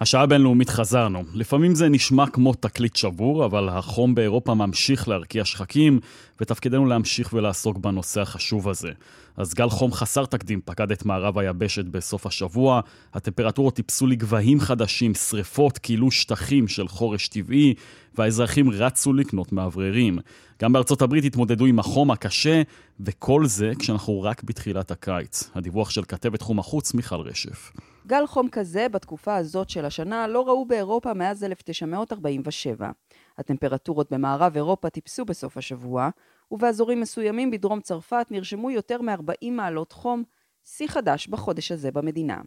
השעה 0.00 0.22
הבינלאומית 0.22 0.70
חזרנו. 0.70 1.22
לפעמים 1.34 1.74
זה 1.74 1.88
נשמע 1.88 2.26
כמו 2.26 2.54
תקליט 2.54 2.96
שבור, 2.96 3.44
אבל 3.44 3.68
החום 3.68 4.14
באירופה 4.14 4.54
ממשיך 4.54 5.08
להרקיע 5.08 5.44
שחקים, 5.44 6.00
ותפקידנו 6.40 6.86
להמשיך 6.86 7.32
ולעסוק 7.32 7.78
בנושא 7.78 8.20
החשוב 8.20 8.68
הזה. 8.68 8.90
אז 9.36 9.54
גל 9.54 9.68
חום 9.68 9.92
חסר 9.92 10.24
תקדים 10.24 10.60
פקד 10.64 10.92
את 10.92 11.04
מערב 11.04 11.38
היבשת 11.38 11.84
בסוף 11.84 12.26
השבוע, 12.26 12.80
הטמפרטורות 13.14 13.74
טיפסו 13.76 14.06
לגבהים 14.06 14.60
חדשים, 14.60 15.14
שריפות 15.14 15.78
כילו 15.78 16.10
שטחים 16.10 16.68
של 16.68 16.88
חורש 16.88 17.28
טבעי, 17.28 17.74
והאזרחים 18.18 18.70
רצו 18.70 19.12
לקנות 19.12 19.52
מאווררים. 19.52 20.18
גם 20.62 20.72
בארצות 20.72 21.02
הברית 21.02 21.24
התמודדו 21.24 21.66
עם 21.66 21.78
החום 21.78 22.10
הקשה, 22.10 22.62
וכל 23.00 23.46
זה 23.46 23.72
כשאנחנו 23.78 24.22
רק 24.22 24.42
בתחילת 24.42 24.90
הקיץ. 24.90 25.50
הדיווח 25.54 25.90
של 25.90 26.02
כתבת 26.08 26.38
תחום 26.38 26.58
החוץ 26.58 26.94
מיכל 26.94 27.20
רשף. 27.20 27.72
גל 28.10 28.26
חום 28.26 28.48
כזה 28.48 28.88
בתקופה 28.88 29.36
הזאת 29.36 29.70
של 29.70 29.84
השנה 29.84 30.28
לא 30.28 30.48
ראו 30.48 30.64
באירופה 30.66 31.14
מאז 31.14 31.44
1947. 31.44 32.90
הטמפרטורות 33.38 34.12
במערב 34.12 34.56
אירופה 34.56 34.90
טיפסו 34.90 35.24
בסוף 35.24 35.56
השבוע, 35.56 36.10
ובאזורים 36.50 37.00
מסוימים 37.00 37.50
בדרום 37.50 37.80
צרפת 37.80 38.26
נרשמו 38.30 38.70
יותר 38.70 39.02
מ-40 39.02 39.50
מעלות 39.50 39.92
חום, 39.92 40.22
שיא 40.64 40.88
חדש 40.88 41.26
בחודש 41.28 41.72
הזה 41.72 41.90
במדינה. 41.90 42.40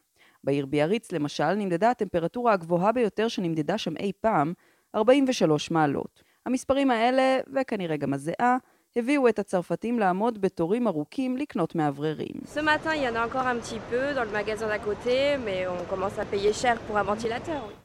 בעיר 0.43 0.65
ביאריץ 0.65 1.11
למשל 1.11 1.53
נמדדה 1.53 1.89
הטמפרטורה 1.89 2.53
הגבוהה 2.53 2.91
ביותר 2.91 3.27
שנמדדה 3.27 3.77
שם 3.77 3.97
אי 3.97 4.11
פעם, 4.21 4.53
43 4.95 5.71
מעלות. 5.71 6.23
המספרים 6.45 6.91
האלה, 6.91 7.39
וכנראה 7.55 7.97
גם 7.97 8.13
הזיעה, 8.13 8.57
הביאו 8.95 9.27
את 9.27 9.39
הצרפתים 9.39 9.99
לעמוד 9.99 10.41
בתורים 10.41 10.87
ארוכים 10.87 11.37
לקנות 11.37 11.75
מאווררים. 11.75 12.35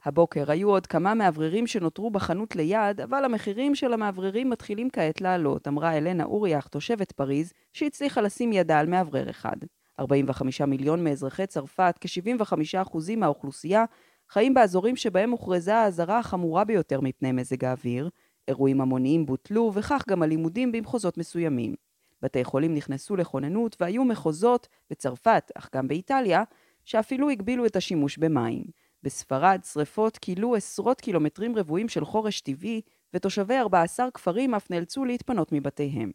הבוקר 0.05 0.51
היו 0.51 0.69
עוד 0.69 0.87
כמה 0.87 1.13
מאווררים 1.13 1.67
שנותרו 1.67 2.11
בחנות 2.11 2.55
ליד, 2.55 3.01
אבל 3.01 3.25
המחירים 3.25 3.75
של 3.75 3.93
המאווררים 3.93 4.49
מתחילים 4.49 4.89
כעת 4.89 5.21
לעלות, 5.21 5.67
אמרה 5.67 5.97
אלנה 5.97 6.23
אוריאך, 6.23 6.67
תושבת 6.67 7.11
פריז, 7.11 7.53
שהצליחה 7.73 8.21
לשים 8.21 8.53
ידה 8.53 8.79
על 8.79 8.87
מאוורר 8.87 9.29
אחד. 9.29 9.57
45 9.99 10.61
מיליון 10.61 11.03
מאזרחי 11.03 11.47
צרפת, 11.47 11.95
כ-75% 12.01 12.97
מהאוכלוסייה, 13.17 13.85
חיים 14.29 14.53
באזורים 14.53 14.95
שבהם 14.95 15.31
הוכרזה 15.31 15.75
האזהרה 15.75 16.19
החמורה 16.19 16.63
ביותר 16.63 17.01
מפני 17.01 17.31
מזג 17.31 17.65
האוויר, 17.65 18.09
אירועים 18.49 18.81
המוניים 18.81 19.25
בוטלו, 19.25 19.71
וכך 19.73 20.03
גם 20.09 20.23
הלימודים 20.23 20.71
במחוזות 20.71 21.17
מסוימים. 21.17 21.75
בתי 22.21 22.43
חולים 22.43 22.73
נכנסו 22.73 23.15
לכוננות, 23.15 23.75
והיו 23.79 24.05
מחוזות, 24.05 24.67
בצרפת, 24.89 25.51
אך 25.55 25.69
גם 25.75 25.87
באיטליה, 25.87 26.43
שאפילו 26.85 27.29
הגבילו 27.29 27.65
את 27.65 27.75
השימוש 27.75 28.17
במים. 28.17 28.63
בספרד 29.03 29.61
שרפות 29.71 30.17
כילו 30.17 30.55
עשרות 30.55 31.01
קילומטרים 31.01 31.55
רבועים 31.55 31.89
של 31.89 32.05
חורש 32.05 32.41
טבעי, 32.41 32.81
ותושבי 33.13 33.57
14 33.57 34.11
כפרים 34.11 34.55
אף 34.55 34.71
נאלצו 34.71 35.05
להתפנות 35.05 35.51
מבתיהם. 35.51 36.11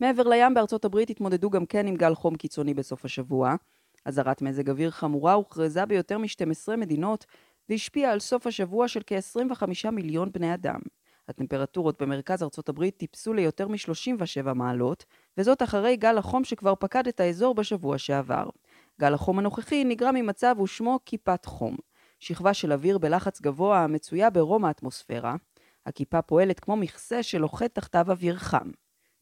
מעבר 0.00 0.22
לים 0.22 0.54
בארצות 0.54 0.84
הברית 0.84 1.10
התמודדו 1.10 1.50
גם 1.50 1.66
כן 1.66 1.86
עם 1.86 1.96
גל 1.96 2.14
חום 2.14 2.34
קיצוני 2.34 2.74
בסוף 2.74 3.04
השבוע. 3.04 3.54
אזהרת 4.04 4.42
מזג 4.42 4.70
אוויר 4.70 4.90
חמורה 4.90 5.32
הוכרזה 5.32 5.86
ביותר 5.86 6.18
מ-12 6.18 6.76
מדינות, 6.76 7.26
והשפיעה 7.68 8.12
על 8.12 8.20
סוף 8.20 8.46
השבוע 8.46 8.88
של 8.88 9.00
כ-25 9.06 9.90
מיליון 9.90 10.32
בני 10.32 10.54
אדם. 10.54 10.80
הטמפרטורות 11.28 12.02
במרכז 12.02 12.42
ארצות 12.42 12.68
הברית 12.68 12.96
טיפסו 12.96 13.34
ליותר 13.34 13.68
מ-37 13.68 14.52
מעלות, 14.54 15.04
וזאת 15.38 15.62
אחרי 15.62 15.96
גל 15.96 16.18
החום 16.18 16.44
שכבר 16.44 16.74
פקד 16.74 17.08
את 17.08 17.20
האזור 17.20 17.54
בשבוע 17.54 17.98
שעבר. 17.98 18.44
גל 19.00 19.14
החום 19.14 19.38
הנוכחי 19.38 19.84
נגרם 19.84 20.14
ממצב 20.14 20.56
ושמו 20.62 20.98
כיפת 21.06 21.44
חום. 21.44 21.76
שכבה 22.22 22.54
של 22.54 22.72
אוויר 22.72 22.98
בלחץ 22.98 23.40
גבוה 23.40 23.84
המצויה 23.84 24.30
ברום 24.30 24.64
האטמוספירה. 24.64 25.34
הכיפה 25.86 26.22
פועלת 26.22 26.60
כמו 26.60 26.76
מכסה 26.76 27.22
שלוחת 27.22 27.74
תחתיו 27.74 28.10
אוויר 28.10 28.36
חם. 28.36 28.70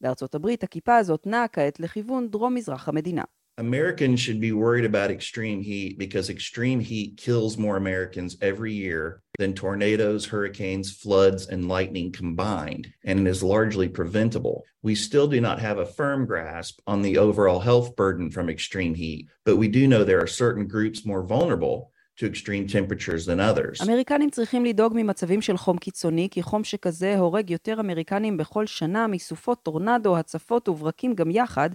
בארצות 0.01 0.35
הברית 0.35 0.63
הכיפה 0.63 0.97
הזאת 0.97 1.27
נעה 1.27 1.47
כעת 1.47 1.79
לכיוון 1.79 2.29
דרום-מזרח 2.29 2.89
המדינה. 2.89 3.23
Americans 3.58 4.20
should 4.20 4.38
be 4.38 4.52
worried 4.52 4.84
about 4.84 5.10
extreme 5.10 5.62
heat 5.62 5.98
because 5.98 6.28
extreme 6.28 6.78
heat 6.78 7.16
kills 7.16 7.56
more 7.56 7.78
Americans 7.78 8.36
every 8.42 8.74
year 8.74 9.22
than 9.38 9.54
tornadoes, 9.54 10.26
hurricanes, 10.26 10.92
floods, 10.92 11.46
and 11.46 11.66
lightning 11.66 12.12
combined, 12.12 12.86
and 13.04 13.20
it 13.20 13.30
is 13.30 13.42
largely 13.42 13.88
preventable. 13.88 14.64
We 14.82 14.94
still 14.94 15.26
do 15.26 15.40
not 15.40 15.58
have 15.58 15.78
a 15.78 15.86
firm 15.86 16.26
grasp 16.26 16.80
on 16.86 17.00
the 17.00 17.16
overall 17.16 17.60
health 17.60 17.96
burden 17.96 18.30
from 18.30 18.50
extreme 18.50 18.94
heat, 18.94 19.26
but 19.46 19.56
we 19.56 19.68
do 19.68 19.88
know 19.88 20.04
there 20.04 20.22
are 20.22 20.26
certain 20.26 20.66
groups 20.66 21.06
more 21.06 21.22
vulnerable 21.22 21.92
to 22.18 22.26
extreme 22.26 22.66
temperatures 22.66 23.24
than 23.26 23.40
others. 23.40 23.80
אמריקנים 23.82 24.30
צריכים 24.30 24.64
לדאוג 24.64 24.92
ממצבים 24.96 25.42
של 25.42 25.56
חום 25.56 25.78
קיצוני, 25.78 26.28
כי 26.30 26.42
חום 26.42 26.64
שכזה 26.64 27.18
הורג 27.18 27.50
יותר 27.50 27.80
אמריקנים 27.80 28.36
בכל 28.36 28.66
שנה 28.66 29.06
מסופות 29.06 29.62
טורנדו, 29.62 30.16
הצפות 30.16 30.68
וברקים 30.68 31.14
גם 31.14 31.30
יחד, 31.30 31.70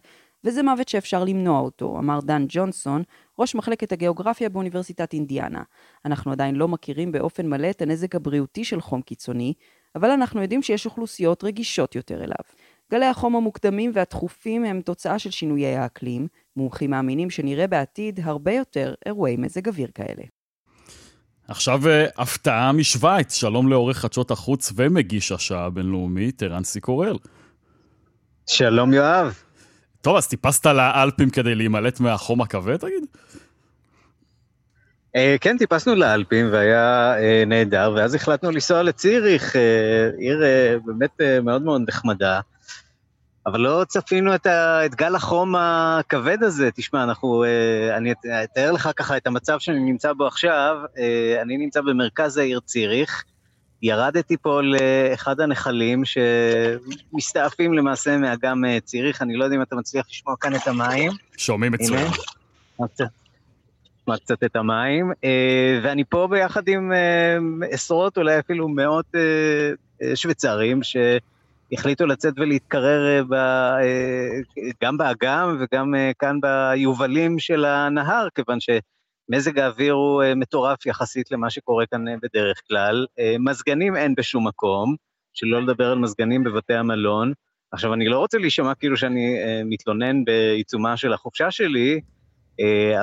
וזה 0.46 0.62
מוות 0.62 0.88
שאפשר 0.88 1.24
למנוע 1.24 1.60
אותו, 1.60 1.98
אמר 1.98 2.20
דן 2.20 2.44
ג'ונסון, 2.48 3.02
ראש 3.38 3.54
מחלקת 3.54 3.92
הגיאוגרפיה 3.92 4.48
באוניברסיטת 4.48 5.12
אינדיאנה. 5.12 5.62
אנחנו 6.04 6.32
עדיין 6.32 6.54
לא 6.54 6.68
מכירים 6.68 7.12
באופן 7.12 7.46
מלא 7.46 7.70
את 7.70 7.82
הנזק 7.82 8.14
הבריאותי 8.14 8.64
של 8.64 8.80
חום 8.80 9.02
קיצוני, 9.02 9.52
אבל 9.94 10.10
אנחנו 10.10 10.42
יודעים 10.42 10.62
שיש 10.62 10.86
אוכלוסיות 10.86 11.44
רגישות 11.44 11.94
יותר 11.94 12.24
אליו. 12.24 12.44
גלי 12.92 13.06
החום 13.06 13.36
המוקדמים 13.36 13.90
והתכופים 13.94 14.64
הם 14.64 14.80
תוצאה 14.80 15.18
של 15.18 15.30
שינויי 15.30 15.76
האקלים. 15.76 16.26
מומחים 16.56 16.90
מאמינים 16.90 17.30
שנראה 17.30 17.66
בעתיד 17.66 18.20
הרבה 18.22 18.52
יותר 18.52 18.94
אירועי 19.06 19.36
מזג 19.36 19.68
אוויר 19.68 19.88
כאלה. 19.94 20.22
עכשיו 21.48 21.88
אה, 21.88 22.06
הפתעה 22.16 22.72
משוויץ, 22.72 23.34
שלום 23.34 23.68
לעורך 23.68 23.98
חדשות 23.98 24.30
החוץ 24.30 24.72
ומגיש 24.76 25.32
השעה 25.32 25.64
הבינלאומית, 25.64 26.42
ערן 26.42 26.64
סיקורל. 26.64 27.16
שלום 28.46 28.92
יואב. 28.92 29.45
טוב, 30.06 30.16
אז 30.16 30.28
טיפסת 30.28 30.66
לאלפים 30.66 31.30
כדי 31.30 31.54
להימלט 31.54 32.00
מהחום 32.00 32.40
הכבד, 32.40 32.76
תגיד? 32.76 33.04
Uh, 35.16 35.20
כן, 35.40 35.58
טיפסנו 35.58 35.94
לאלפים 35.94 36.48
והיה 36.52 37.14
uh, 37.16 37.48
נהדר, 37.48 37.92
ואז 37.96 38.14
החלטנו 38.14 38.50
לנסוע 38.50 38.82
לציריך, 38.82 39.52
uh, 39.52 39.58
עיר 40.18 40.42
באמת 40.84 41.20
מאוד 41.42 41.62
מאוד 41.62 41.82
נחמדה, 41.88 42.40
אבל 43.46 43.60
לא 43.60 43.84
צפינו 43.88 44.34
את, 44.34 44.46
ה, 44.46 44.86
את 44.86 44.94
גל 44.94 45.14
החום 45.14 45.54
הכבד 45.56 46.42
הזה. 46.42 46.70
תשמע, 46.74 47.02
אנחנו, 47.02 47.44
אני 47.96 48.12
אתאר 48.44 48.72
לך 48.72 48.90
ככה 48.96 49.16
את 49.16 49.26
המצב 49.26 49.58
שאני 49.58 49.80
נמצא 49.80 50.12
בו 50.12 50.26
עכשיו, 50.26 50.76
אני 51.42 51.56
נמצא 51.56 51.80
במרכז 51.80 52.36
העיר 52.36 52.60
ציריך, 52.60 53.24
ירדתי 53.82 54.36
פה 54.36 54.60
לאחד 54.62 55.40
הנחלים 55.40 56.02
שמסתעפים 56.04 57.74
למעשה 57.74 58.16
מאגם 58.16 58.64
אה, 58.64 58.80
ציריך, 58.80 59.22
אני 59.22 59.36
לא 59.36 59.44
יודע 59.44 59.56
אם 59.56 59.62
אתה 59.62 59.76
מצליח 59.76 60.06
לשמוע 60.10 60.36
כאן 60.40 60.54
את 60.54 60.66
המים. 60.66 61.12
שומעים 61.36 61.72
מצוין. 61.72 62.06
נשמע 62.80 64.16
קצת 64.16 64.44
את 64.44 64.56
המים, 64.56 65.12
אה, 65.24 65.80
ואני 65.82 66.04
פה 66.08 66.28
ביחד 66.30 66.68
עם 66.68 66.92
אה, 66.92 67.36
עשרות, 67.70 68.18
אולי 68.18 68.38
אפילו 68.38 68.68
מאות 68.68 69.06
שוויצרים, 70.14 70.80
שהחליטו 70.82 72.06
לצאת 72.06 72.34
ולהתקרר 72.36 73.24
ב, 73.28 73.34
גם 74.82 74.96
באגם 74.96 75.56
וגם 75.60 75.94
כאן 76.18 76.38
ביובלים 76.40 77.38
של 77.38 77.64
הנהר, 77.64 78.28
כיוון 78.34 78.60
ש... 78.60 78.70
מזג 79.28 79.58
האוויר 79.58 79.92
הוא 79.92 80.22
uh, 80.22 80.34
מטורף 80.34 80.86
יחסית 80.86 81.30
למה 81.30 81.50
שקורה 81.50 81.86
כאן 81.86 82.08
uh, 82.08 82.10
בדרך 82.22 82.60
כלל. 82.68 83.06
Uh, 83.10 83.22
מזגנים 83.38 83.96
אין 83.96 84.14
בשום 84.14 84.46
מקום, 84.46 84.94
שלא 85.34 85.62
לדבר 85.62 85.90
על 85.90 85.98
מזגנים 85.98 86.44
בבתי 86.44 86.74
המלון. 86.74 87.32
עכשיו, 87.72 87.94
אני 87.94 88.08
לא 88.08 88.18
רוצה 88.18 88.38
להישמע 88.38 88.74
כאילו 88.74 88.96
שאני 88.96 89.36
מתלונן 89.64 90.24
בעיצומה 90.24 90.96
של 90.96 91.12
החופשה 91.12 91.50
שלי, 91.50 92.00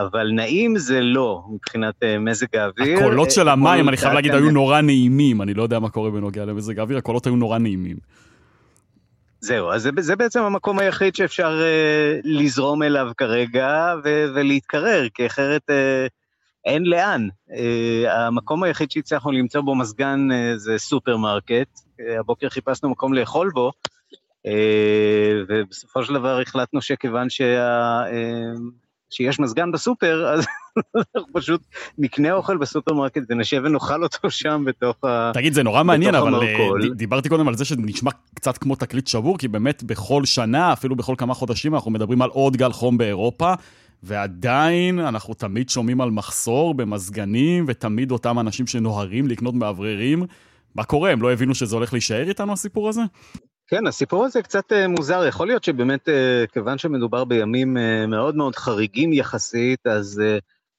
אבל 0.02 0.32
נעים 0.32 0.78
זה 0.78 1.02
לא, 1.02 1.44
מבחינת 1.54 1.96
מזג 2.20 2.56
האוויר. 2.56 2.98
הקולות 2.98 3.32
של 3.32 3.48
המים, 3.48 3.90
אני 3.90 3.98
חייב 3.98 4.14
להגיד, 4.14 4.34
היו 4.34 4.52
נורא 4.52 4.82
נעימים. 4.82 5.42
אני 5.42 5.54
לא 5.54 5.64
יודע 5.64 5.80
מה 5.80 5.90
קורה 5.90 6.10
בנוגע 6.10 6.46
למזג 6.46 6.80
האוויר, 6.80 6.98
הקולות 6.98 7.26
היו 7.26 7.36
נורא 7.36 7.58
נעימים. 7.58 7.98
זהו, 9.44 9.72
אז 9.72 9.82
זה, 9.82 9.90
זה 10.00 10.16
בעצם 10.16 10.42
המקום 10.42 10.80
היחיד 10.80 11.16
שאפשר 11.16 11.60
uh, 11.60 12.22
לזרום 12.24 12.84
אליו 12.84 13.12
כרגע 13.18 13.94
ו- 14.04 14.26
ולהתקרר, 14.36 15.08
כי 15.14 15.26
אחרת 15.26 15.70
uh, 15.70 16.10
אין 16.66 16.84
לאן. 16.84 17.28
Uh, 17.50 17.54
המקום 18.10 18.64
היחיד 18.64 18.92
שהצלחנו 18.92 19.32
למצוא 19.32 19.62
בו 19.62 19.76
מזגן 19.76 20.28
uh, 20.32 20.58
זה 20.58 20.78
סופרמרקט. 20.78 21.68
Uh, 21.78 22.04
הבוקר 22.20 22.50
חיפשנו 22.50 22.90
מקום 22.90 23.14
לאכול 23.14 23.52
בו, 23.54 23.72
uh, 24.48 24.50
ובסופו 25.48 26.04
של 26.04 26.14
דבר 26.14 26.40
החלטנו 26.42 26.82
שכיוון 26.82 27.30
שה... 27.30 28.04
Uh, 28.04 28.83
שיש 29.14 29.40
מזגן 29.40 29.72
בסופר, 29.72 30.28
אז 30.34 30.46
אנחנו 30.96 31.34
פשוט 31.34 31.62
נקנה 31.98 32.34
אוכל 32.34 32.58
בסופרמרקט 32.58 33.22
ונשב 33.30 33.62
ונאכל 33.66 34.04
אותו 34.04 34.32
שם 34.32 34.64
בתוך 34.66 34.96
המרכול. 35.04 35.34
תגיד, 35.34 35.54
זה 35.54 35.64
נורא 35.64 35.84
מעניין, 35.84 36.16
אבל 36.16 36.28
המרכול. 36.28 36.84
אה, 36.84 36.90
דיברתי 36.96 37.30
קודם 37.30 37.48
על 37.48 37.56
זה 37.56 37.66
שזה 37.66 37.82
נשמע 37.82 38.12
קצת 38.36 38.58
כמו 38.58 38.76
תקליט 38.76 39.08
שבור, 39.08 39.38
כי 39.38 39.48
באמת 39.48 39.84
בכל 39.84 40.26
שנה, 40.26 40.74
אפילו 40.74 40.96
בכל 40.96 41.16
כמה 41.18 41.34
חודשים, 41.34 41.76
אנחנו 41.76 41.92
מדברים 41.92 42.22
על 42.22 42.30
עוד 42.30 42.58
גל 42.58 42.72
חום 42.72 42.98
באירופה. 42.98 43.54
ועדיין 44.06 45.00
אנחנו 45.00 45.34
תמיד 45.34 45.70
שומעים 45.70 46.02
על 46.02 46.12
מחסור 46.12 46.74
במזגנים, 46.74 47.66
ותמיד 47.68 48.12
אותם 48.12 48.40
אנשים 48.40 48.68
שנוהרים 48.68 49.28
לקנות 49.28 49.56
מאווררים. 49.56 50.26
מה 50.76 50.84
קורה, 50.84 51.12
הם 51.12 51.22
לא 51.22 51.34
הבינו 51.34 51.56
שזה 51.56 51.76
הולך 51.76 51.94
להישאר 51.94 52.30
איתנו, 52.30 52.54
הסיפור 52.54 52.90
הזה? 52.90 53.02
כן, 53.74 53.88
הסיפור 53.88 54.26
הזה 54.26 54.42
קצת 54.42 54.72
אה, 54.72 54.88
מוזר, 54.88 55.26
יכול 55.28 55.48
להיות 55.48 55.64
שבאמת, 55.64 56.10
אה, 56.10 56.44
כיוון 56.54 56.78
שמדובר 56.78 57.26
בימים 57.26 57.78
אה, 57.78 58.08
מאוד 58.08 58.36
מאוד 58.36 58.56
חריגים 58.56 59.14
יחסית, 59.14 59.88
אז 59.88 60.22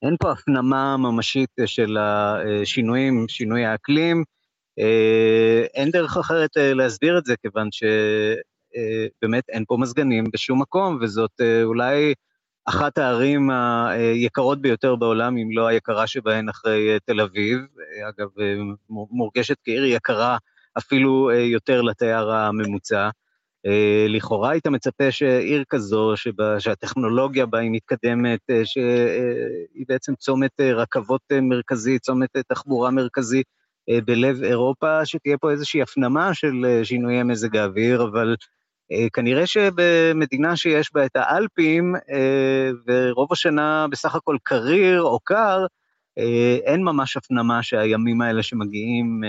אין 0.03 0.17
פה 0.21 0.33
הפנמה 0.33 0.97
ממשית 0.97 1.51
של 1.67 1.97
השינויים, 2.01 3.29
שינוי 3.29 3.65
האקלים. 3.65 4.25
אין 5.75 5.91
דרך 5.91 6.17
אחרת 6.17 6.51
להסביר 6.57 7.19
את 7.19 7.25
זה, 7.25 7.35
כיוון 7.37 7.69
שבאמת 7.73 9.45
אין 9.49 9.65
פה 9.69 9.77
מזגנים 9.81 10.25
בשום 10.33 10.63
מקום, 10.63 10.99
וזאת 11.01 11.41
אולי 11.65 12.15
אחת 12.65 12.99
הערים 12.99 13.51
היקרות 13.51 14.63
ביותר 14.63 14.97
בעולם, 14.97 15.37
אם 15.37 15.49
לא 15.53 15.67
היקרה 15.67 16.07
שבהן 16.07 16.49
אחרי 16.49 16.99
תל 17.05 17.21
אביב. 17.21 17.59
אגב, 18.09 18.29
מורגשת 18.89 19.57
כעיר 19.65 19.85
יקרה. 19.85 20.37
אפילו 20.79 21.31
אה, 21.31 21.41
יותר 21.41 21.83
לתייר 21.83 22.31
הממוצע. 22.31 23.09
אה, 23.67 24.07
לכאורה 24.09 24.51
היית 24.51 24.67
מצפה 24.67 25.11
שעיר 25.11 25.65
כזו, 25.69 26.13
שבה, 26.17 26.61
שהטכנולוגיה 26.61 27.47
בה 27.47 27.59
היא 27.59 27.71
מתקדמת, 27.71 28.41
אה, 28.51 28.65
שהיא 28.65 29.85
בעצם 29.89 30.15
צומת 30.15 30.61
רכבות 30.61 31.23
מרכזי, 31.43 31.99
צומת 31.99 32.37
תחבורה 32.49 32.91
מרכזי 32.91 33.43
בלב 34.05 34.43
אירופה, 34.43 35.07
שתהיה 35.07 35.39
פה 35.39 35.51
איזושהי 35.51 35.83
הפנמה 35.83 36.35
של 36.35 36.81
שינויי 36.83 37.23
מזג 37.23 37.57
האוויר, 37.57 38.03
אבל 38.03 38.37
כנראה 39.13 39.47
שבמדינה 39.47 40.57
שיש 40.57 40.91
בה 40.95 41.07
את 41.07 41.17
האלפים, 41.17 41.95
ורוב 42.87 43.29
השנה 43.33 43.87
בסך 43.91 44.15
הכל 44.15 44.37
קריר 44.43 45.03
או 45.03 45.19
קר, 45.25 45.67
אין 46.65 46.83
ממש 46.83 47.17
הפנמה 47.17 47.63
שהימים 47.63 48.23
האלה 48.23 48.43
שמגיעים 48.43 49.21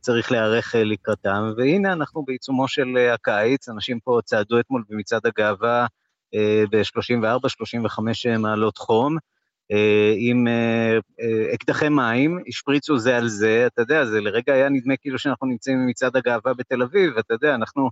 צריך 0.00 0.32
להיערך 0.32 0.74
לקראתם, 0.78 1.52
והנה 1.56 1.92
אנחנו 1.92 2.24
בעיצומו 2.24 2.68
של 2.68 2.96
הקיץ, 3.14 3.68
אנשים 3.68 4.00
פה 4.00 4.18
צעדו 4.24 4.60
אתמול 4.60 4.82
במצעד 4.88 5.26
הגאווה 5.26 5.86
ב-34-35 6.70 8.00
מעלות 8.38 8.78
חום, 8.78 9.16
עם 10.18 10.46
אקדחי 11.54 11.88
מים, 11.88 12.38
השפריצו 12.48 12.98
זה 12.98 13.16
על 13.16 13.28
זה, 13.28 13.66
אתה 13.66 13.82
יודע, 13.82 14.04
זה 14.04 14.20
לרגע 14.20 14.52
היה 14.54 14.68
נדמה 14.68 14.96
כאילו 14.96 15.18
שאנחנו 15.18 15.46
נמצאים 15.46 15.78
במצעד 15.78 16.16
הגאווה 16.16 16.54
בתל 16.54 16.82
אביב, 16.82 17.12
ואתה 17.16 17.34
יודע, 17.34 17.54
אנחנו, 17.54 17.90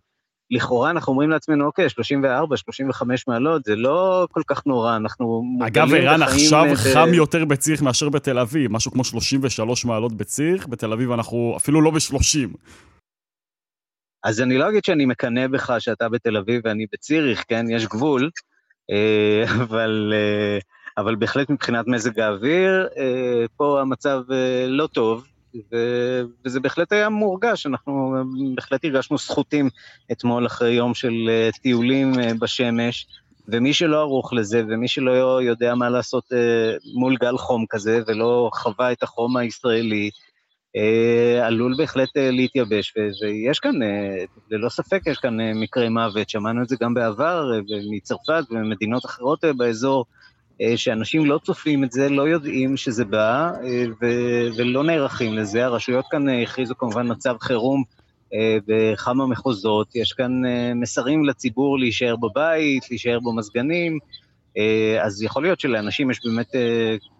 לכאורה 0.50 0.90
אנחנו 0.90 1.12
אומרים 1.12 1.30
לעצמנו, 1.30 1.66
אוקיי, 1.66 1.88
34, 1.88 2.56
35 2.56 3.28
מעלות, 3.28 3.64
זה 3.64 3.76
לא 3.76 4.26
כל 4.30 4.42
כך 4.46 4.66
נורא, 4.66 4.96
אנחנו 4.96 5.42
אגב, 5.66 5.94
ערן, 5.94 6.22
עכשיו 6.22 6.64
ב... 6.72 6.74
חם 6.74 7.08
יותר 7.14 7.44
בציריך 7.44 7.82
מאשר 7.82 8.08
בתל 8.08 8.38
אביב, 8.38 8.72
משהו 8.72 8.90
כמו 8.90 9.04
33 9.04 9.84
מעלות 9.84 10.12
בציריך, 10.12 10.68
בתל 10.68 10.92
אביב 10.92 11.10
אנחנו 11.10 11.54
אפילו 11.56 11.82
לא 11.82 11.90
ב-30. 11.90 12.56
אז 14.24 14.40
אני 14.40 14.58
לא 14.58 14.68
אגיד 14.68 14.84
שאני 14.84 15.06
מקנא 15.06 15.46
בך 15.46 15.74
שאתה 15.78 16.08
בתל 16.08 16.36
אביב 16.36 16.60
ואני 16.64 16.86
בציריך, 16.92 17.44
כן? 17.48 17.66
יש 17.70 17.86
גבול, 17.86 18.30
אבל... 19.62 20.12
אבל 20.98 21.14
בהחלט 21.14 21.50
מבחינת 21.50 21.86
מזג 21.86 22.20
האוויר, 22.20 22.88
אה, 22.96 23.44
פה 23.56 23.80
המצב 23.80 24.20
אה, 24.32 24.66
לא 24.68 24.86
טוב, 24.86 25.26
ו- 25.72 26.22
וזה 26.44 26.60
בהחלט 26.60 26.92
היה 26.92 27.08
מורגש, 27.08 27.66
אנחנו 27.66 28.14
בהחלט 28.54 28.84
הרגשנו 28.84 29.18
זכותים 29.18 29.68
אתמול 30.12 30.46
אחרי 30.46 30.72
יום 30.72 30.94
של 30.94 31.14
אה, 31.28 31.50
טיולים 31.62 32.12
בשמש, 32.40 33.06
ומי 33.48 33.74
שלא 33.74 34.00
ערוך 34.00 34.32
לזה, 34.32 34.62
ומי 34.68 34.88
שלא 34.88 35.42
יודע 35.42 35.74
מה 35.74 35.88
לעשות 35.90 36.24
מול 36.94 37.16
גל 37.16 37.38
חום 37.38 37.64
כזה, 37.70 38.00
ולא 38.06 38.50
חווה 38.54 38.92
את 38.92 39.02
החום 39.02 39.36
הישראלי, 39.36 40.10
עלול 41.42 41.74
בהחלט 41.78 42.08
להתייבש, 42.16 42.94
ויש 43.22 43.58
כאן, 43.58 43.74
ללא 44.50 44.68
ספק, 44.68 45.00
יש 45.06 45.18
כאן 45.18 45.36
מקרי 45.54 45.88
מוות, 45.88 46.28
שמענו 46.30 46.62
את 46.62 46.68
זה 46.68 46.76
גם 46.80 46.94
בעבר, 46.94 47.50
מצרפת 47.90 48.44
וממדינות 48.50 49.04
אחרות 49.06 49.44
באזור, 49.56 50.04
אה, 50.10 50.15
שאנשים 50.76 51.26
לא 51.26 51.40
צופים 51.44 51.84
את 51.84 51.92
זה, 51.92 52.08
לא 52.08 52.28
יודעים 52.28 52.76
שזה 52.76 53.04
בא 53.04 53.50
אה, 53.64 53.84
ו- 54.02 54.48
ולא 54.56 54.84
נערכים 54.84 55.34
לזה. 55.34 55.64
הרשויות 55.64 56.04
כאן 56.10 56.28
אה, 56.28 56.42
הכריזו 56.42 56.74
כמובן 56.78 57.10
מצב 57.10 57.36
חירום 57.40 57.82
בכמה 58.66 59.26
מחוזות, 59.26 59.96
יש 59.96 60.12
כאן 60.12 60.32
מסרים 60.74 61.24
לציבור 61.24 61.78
להישאר 61.78 62.16
בבית, 62.16 62.90
להישאר 62.90 63.18
במזגנים, 63.20 63.98
אז 65.02 65.22
יכול 65.22 65.42
להיות 65.42 65.60
שלאנשים 65.60 66.10
יש 66.10 66.20
באמת 66.24 66.46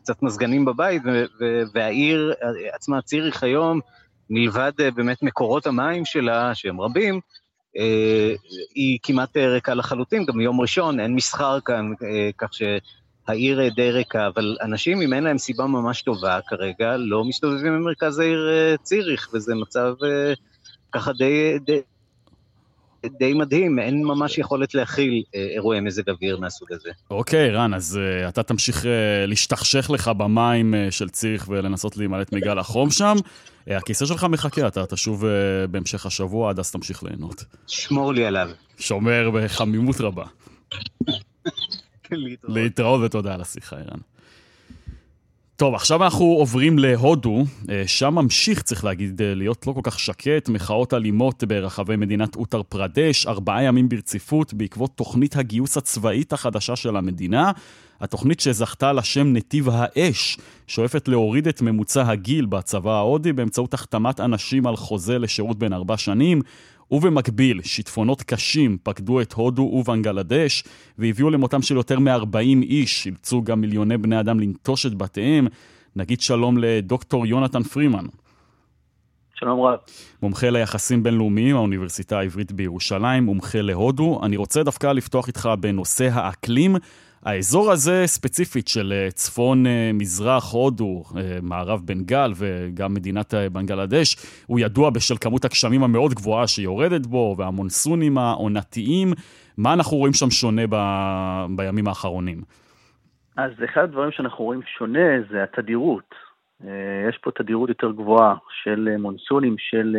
קצת 0.03 0.23
מזגנים 0.23 0.65
בבית, 0.65 1.03
והעיר 1.75 2.33
עצמה, 2.73 3.03
ציריך 3.03 3.43
היום, 3.43 3.81
מלבד 4.31 4.73
באמת 4.95 5.23
מקורות 5.23 5.67
המים 5.67 6.05
שלה, 6.05 6.55
שהם 6.55 6.81
רבים, 6.81 7.21
היא 8.75 8.99
כמעט 9.03 9.37
ריקה 9.37 9.75
לחלוטין, 9.75 10.25
גם 10.25 10.41
יום 10.41 10.61
ראשון 10.61 11.01
אין 11.01 11.15
מסחר 11.15 11.61
כאן, 11.61 11.93
כך 12.39 12.55
ש... 12.55 12.63
העיר 13.29 13.69
די 13.69 13.91
ריקה, 13.91 14.27
אבל 14.27 14.57
אנשים, 14.63 15.03
אם 15.03 15.13
אין 15.13 15.25
להם 15.25 15.39
סיבה 15.39 15.67
ממש 15.67 16.03
טובה 16.03 16.39
כרגע, 16.49 16.97
לא 16.97 17.25
מסתובבים 17.25 17.73
במרכז 17.75 18.19
העיר 18.19 18.49
אה, 18.53 18.77
ציריך, 18.83 19.29
וזה 19.35 19.55
מצב 19.55 19.95
אה, 20.05 20.33
ככה 20.93 21.13
די, 21.13 21.59
די, 21.59 21.81
די 23.19 23.33
מדהים, 23.33 23.79
אין 23.79 24.05
ממש 24.05 24.39
יכולת 24.39 24.75
להכיל 24.75 25.23
אה, 25.35 25.47
אירועי 25.55 25.81
מזג 25.81 26.11
אוויר 26.11 26.39
מהסוג 26.39 26.73
הזה. 26.73 26.91
אוקיי, 27.11 27.51
רן, 27.51 27.75
אז 27.75 28.01
uh, 28.25 28.29
אתה 28.29 28.43
תמשיך 28.43 28.83
uh, 28.83 28.87
להשתכשך 29.27 29.91
לך 29.91 30.09
במים 30.09 30.75
uh, 30.75 30.91
של 30.91 31.09
ציריך 31.09 31.49
ולנסות 31.49 31.97
להימלט 31.97 32.33
מגל 32.33 32.59
החום 32.59 32.91
שם. 32.91 33.17
Uh, 33.69 33.73
הכיסא 33.73 34.07
שלך 34.07 34.25
מחכה, 34.25 34.67
אתה 34.67 34.87
תשוב 34.87 35.25
uh, 35.25 35.27
בהמשך 35.71 36.07
השבוע, 36.07 36.51
עד 36.51 36.59
אז 36.59 36.71
תמשיך 36.71 37.03
ליהנות. 37.03 37.45
שמור 37.67 38.13
לי 38.13 38.27
עליו. 38.27 38.51
שומר 38.79 39.31
בחמימות 39.31 40.01
רבה. 40.01 40.25
להתראות. 42.13 42.57
להתראות 42.57 43.01
ותודה 43.05 43.35
על 43.35 43.41
השיחה, 43.41 43.77
ערן. 43.77 43.99
טוב, 45.57 45.75
עכשיו 45.75 46.05
אנחנו 46.05 46.25
עוברים 46.25 46.79
להודו. 46.79 47.45
אה, 47.71 47.83
שם 47.87 48.15
ממשיך, 48.15 48.63
צריך 48.63 48.85
להגיד, 48.85 49.23
אה, 49.23 49.35
להיות 49.35 49.67
לא 49.67 49.73
כל 49.73 49.81
כך 49.83 50.01
שקט. 50.01 50.49
מחאות 50.49 50.95
אלימות 50.95 51.45
ברחבי 51.45 51.97
מדינת 51.97 52.37
אוטר 52.37 52.63
פרדש, 52.63 53.27
ארבעה 53.27 53.63
ימים 53.63 53.89
ברציפות 53.89 54.55
בעקבות 54.55 54.91
תוכנית 54.97 55.37
הגיוס 55.37 55.77
הצבאית 55.77 56.33
החדשה 56.33 56.77
של 56.77 56.97
המדינה. 56.97 57.53
התוכנית 58.01 58.41
שזכתה 58.41 58.93
לשם 58.93 59.33
נתיב 59.33 59.69
האש, 59.73 60.39
שואפת 60.67 61.09
להוריד 61.09 61.49
את 61.49 61.63
ממוצע 61.63 62.11
הגיל 62.11 62.47
בצבא 62.47 62.93
ההודי 62.93 63.33
באמצעות 63.33 63.75
החתמת 63.75 64.21
אנשים 64.21 64.67
על 64.67 64.77
חוזה 64.77 65.19
לשירות 65.19 65.59
בין 65.59 65.73
ארבע 65.73 65.97
שנים. 65.97 66.43
ובמקביל, 66.91 67.63
שיטפונות 67.63 68.23
קשים 68.23 68.79
פקדו 68.83 69.21
את 69.21 69.33
הודו 69.33 69.63
ובנגלדש 69.63 70.65
והביאו 70.99 71.31
למותם 71.31 71.63
של 71.63 71.77
יותר 71.77 71.99
מ-40 71.99 72.63
איש, 72.63 73.07
אילצו 73.07 73.43
גם 73.43 73.61
מיליוני 73.61 73.97
בני 73.97 74.21
אדם 74.21 74.41
לנטוש 74.41 74.87
את 74.87 74.95
בתיהם. 74.95 75.47
נגיד 75.97 76.21
שלום 76.21 76.59
לדוקטור 76.59 77.27
יונתן 77.27 77.63
פרימן. 77.63 78.05
שלום 79.35 79.61
רב. 79.61 79.79
מומחה 80.23 80.51
ליחסים 80.51 81.03
בינלאומיים, 81.03 81.57
האוניברסיטה 81.57 82.19
העברית 82.19 82.53
בירושלים, 82.53 83.25
מומחה 83.25 83.61
להודו. 83.61 84.21
אני 84.23 84.37
רוצה 84.37 84.63
דווקא 84.63 84.87
לפתוח 84.87 85.27
איתך 85.27 85.49
בנושא 85.61 86.09
האקלים. 86.13 86.77
האזור 87.27 87.73
הזה 87.73 88.03
ספציפית 88.07 88.69
של 88.69 88.93
אה, 88.93 89.11
צפון 89.11 89.67
אה, 89.67 89.91
מזרח 89.95 90.53
הודו, 90.53 91.03
אה, 91.17 91.39
מערב 91.43 91.81
בנגל 91.85 92.31
וגם 92.37 92.95
מדינת 92.95 93.35
בנגלדש, 93.53 94.17
הוא 94.47 94.61
ידוע 94.61 94.91
בשל 94.91 95.15
כמות 95.21 95.45
הגשמים 95.45 95.83
המאוד 95.83 96.15
גבוהה 96.15 96.47
שיורדת 96.47 97.07
בו 97.07 97.35
והמונסונים 97.39 98.19
העונתיים. 98.19 99.09
מה 99.59 99.73
אנחנו 99.73 99.97
רואים 99.97 100.13
שם 100.13 100.31
שונה 100.31 100.63
ב... 100.71 100.77
בימים 101.57 101.89
האחרונים? 101.89 102.43
אז 103.37 103.51
אחד 103.65 103.83
הדברים 103.83 104.13
שאנחנו 104.13 104.45
רואים 104.45 104.61
שונה 104.79 105.23
זה 105.31 105.43
התדירות. 105.43 106.15
יש 107.09 107.19
פה 107.23 107.31
תדירות 107.31 107.69
יותר 107.69 107.93
גבוהה 107.93 108.35
של 108.63 108.97
מונסונים, 108.99 109.55
של 109.59 109.97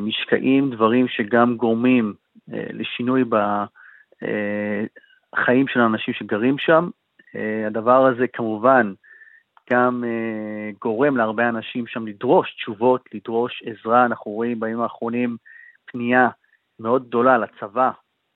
משקעים, 0.00 0.70
דברים 0.70 1.06
שגם 1.08 1.56
גורמים 1.56 2.14
לשינוי 2.48 3.24
ב... 3.24 3.36
החיים 5.36 5.68
של 5.68 5.80
האנשים 5.80 6.14
שגרים 6.14 6.58
שם. 6.58 6.88
אה, 7.36 7.66
הדבר 7.66 8.06
הזה 8.06 8.26
כמובן 8.26 8.92
גם 9.70 10.04
אה, 10.06 10.70
גורם 10.80 11.16
להרבה 11.16 11.48
אנשים 11.48 11.86
שם 11.86 12.06
לדרוש 12.06 12.54
תשובות, 12.54 13.08
לדרוש 13.14 13.62
עזרה. 13.66 14.04
אנחנו 14.04 14.30
רואים 14.30 14.60
בימים 14.60 14.80
האחרונים 14.80 15.36
פנייה 15.86 16.28
מאוד 16.78 17.08
גדולה 17.08 17.38
לצבא, 17.38 17.90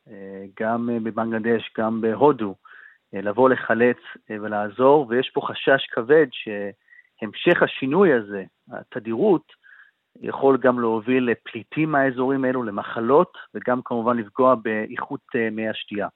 אה, 0.08 0.44
גם 0.60 0.88
בבנגלדש, 1.02 1.70
גם 1.78 2.00
בהודו, 2.00 2.54
לבוא 3.12 3.50
לחלץ 3.50 3.96
ולעזור, 4.30 5.06
ויש 5.08 5.30
פה 5.30 5.40
חשש 5.44 5.86
כבד 5.92 6.26
שהמשך 6.30 7.62
השינוי 7.62 8.12
הזה, 8.12 8.44
התדירות, 8.72 9.52
יכול 10.20 10.58
גם 10.58 10.80
להוביל 10.80 11.30
לפליטים 11.30 11.92
מהאזורים 11.92 12.44
האלו, 12.44 12.62
למחלות, 12.62 13.38
וגם 13.54 13.82
כמובן 13.84 14.16
לפגוע 14.16 14.54
באיכות 14.54 15.20
מי 15.52 15.68
השתייה. 15.68 16.08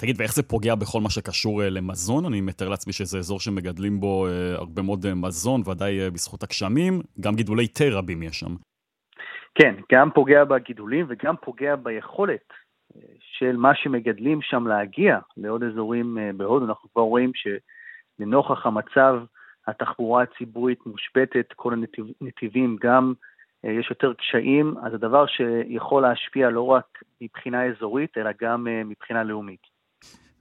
תגיד, 0.00 0.16
ואיך 0.20 0.34
זה 0.34 0.42
פוגע 0.42 0.74
בכל 0.74 1.00
מה 1.00 1.10
שקשור 1.10 1.62
אה, 1.62 1.70
למזון? 1.70 2.24
אני 2.24 2.40
מתאר 2.40 2.68
לעצמי 2.68 2.92
שזה 2.92 3.18
אזור 3.18 3.40
שמגדלים 3.40 4.00
בו 4.00 4.26
אה, 4.26 4.54
הרבה 4.54 4.82
מאוד 4.82 5.06
אה, 5.06 5.14
מזון, 5.14 5.60
ודאי 5.66 6.10
בזכות 6.10 6.42
הגשמים, 6.42 7.00
גם 7.20 7.34
גידולי 7.34 7.68
תה 7.68 7.84
רבים 7.90 8.22
יש 8.22 8.40
שם. 8.40 8.54
כן, 9.54 9.74
גם 9.92 10.10
פוגע 10.10 10.44
בגידולים 10.44 11.06
וגם 11.08 11.34
פוגע 11.36 11.76
ביכולת 11.76 12.52
של 13.20 13.56
מה 13.56 13.74
שמגדלים 13.74 14.42
שם 14.42 14.66
להגיע 14.66 15.18
לעוד 15.36 15.62
אזורים 15.62 16.18
בהודו. 16.36 16.64
אנחנו 16.64 16.88
כבר 16.92 17.02
רואים 17.02 17.30
שלנוכח 17.34 18.66
המצב, 18.66 19.14
התחבורה 19.66 20.22
הציבורית 20.22 20.78
מושבתת, 20.86 21.46
כל 21.56 21.74
הנתיבים 22.20 22.76
גם 22.80 23.12
יש 23.64 23.90
יותר 23.90 24.12
קשיים, 24.14 24.74
אז 24.82 24.92
זה 24.92 24.98
דבר 24.98 25.26
שיכול 25.26 26.02
להשפיע 26.02 26.50
לא 26.50 26.66
רק 26.66 26.86
מבחינה 27.20 27.64
אזורית, 27.64 28.18
אלא 28.18 28.30
גם 28.40 28.66
מבחינה 28.84 29.24
לאומית. 29.24 29.69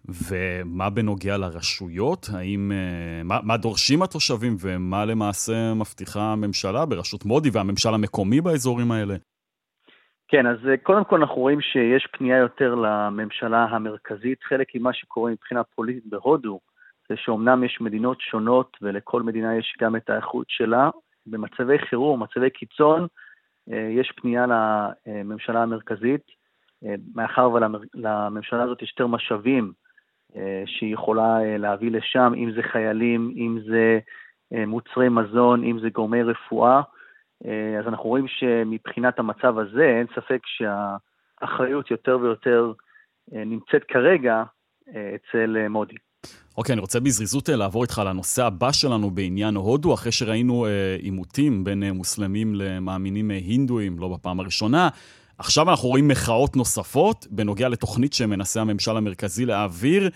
ומה 0.07 0.89
בנוגע 0.89 1.37
לרשויות? 1.37 2.27
האם, 2.33 2.71
אה, 2.71 3.23
מה, 3.23 3.39
מה 3.43 3.57
דורשים 3.57 4.01
התושבים 4.01 4.55
ומה 4.61 5.05
למעשה 5.05 5.73
מבטיחה 5.73 6.21
הממשלה 6.21 6.85
בראשות 6.85 7.25
מודי 7.25 7.49
והממשל 7.53 7.93
המקומי 7.93 8.41
באזורים 8.41 8.91
האלה? 8.91 9.15
כן, 10.27 10.47
אז 10.47 10.57
אה, 10.67 10.77
קודם 10.77 11.03
כל 11.03 11.15
אנחנו 11.15 11.35
רואים 11.35 11.61
שיש 11.61 12.07
פנייה 12.17 12.37
יותר 12.37 12.75
לממשלה 12.75 13.63
המרכזית. 13.63 14.43
חלק 14.43 14.67
ממה 14.75 14.93
שקורה 14.93 15.31
מבחינה 15.31 15.63
פוליטית 15.63 16.05
בהודו 16.05 16.59
זה 17.09 17.15
שאומנם 17.17 17.63
יש 17.63 17.77
מדינות 17.81 18.21
שונות 18.21 18.77
ולכל 18.81 19.23
מדינה 19.23 19.57
יש 19.57 19.75
גם 19.81 19.95
את 19.95 20.09
האיכות 20.09 20.45
שלה. 20.49 20.89
במצבי 21.27 21.79
חירום, 21.79 22.23
מצבי 22.23 22.49
קיצון, 22.49 23.07
יש 23.67 24.11
פנייה 24.15 24.45
לממשלה 24.45 25.63
המרכזית, 25.63 26.21
מאחר 27.15 27.51
ולממשלה 27.51 28.63
הזאת 28.63 28.81
יש 28.81 28.89
יותר 28.89 29.07
משאבים 29.07 29.73
שהיא 30.65 30.93
יכולה 30.93 31.57
להביא 31.57 31.91
לשם, 31.91 32.33
אם 32.37 32.51
זה 32.55 32.61
חיילים, 32.71 33.33
אם 33.35 33.59
זה 33.69 33.99
מוצרי 34.67 35.09
מזון, 35.09 35.63
אם 35.63 35.79
זה 35.81 35.89
גורמי 35.89 36.23
רפואה. 36.23 36.81
אז 37.79 37.87
אנחנו 37.87 38.03
רואים 38.03 38.25
שמבחינת 38.27 39.19
המצב 39.19 39.57
הזה, 39.57 39.83
אין 39.83 40.07
ספק 40.15 40.39
שהאחריות 40.45 41.91
יותר 41.91 42.17
ויותר 42.21 42.71
נמצאת 43.31 43.83
כרגע 43.87 44.43
אצל 44.89 45.67
מודי. 45.69 45.95
אוקיי, 46.57 46.73
אני 46.73 46.81
רוצה 46.81 46.99
בזריזות 46.99 47.49
לעבור 47.49 47.83
איתך 47.83 48.01
לנושא 48.05 48.45
הבא 48.45 48.71
שלנו 48.71 49.11
בעניין 49.11 49.55
הודו, 49.55 49.93
אחרי 49.93 50.11
שראינו 50.11 50.65
עימותים 50.99 51.63
בין 51.63 51.83
מוסלמים 51.83 52.55
למאמינים 52.55 53.31
הינדואים, 53.31 53.99
לא 53.99 54.07
בפעם 54.07 54.39
הראשונה. 54.39 54.89
עכשיו 55.39 55.69
אנחנו 55.69 55.89
רואים 55.89 56.07
מחאות 56.07 56.55
נוספות 56.55 57.27
בנוגע 57.31 57.69
לתוכנית 57.69 58.13
שמנסה 58.13 58.61
הממשל 58.61 58.97
המרכזי 58.97 59.45
להעביר. 59.45 60.09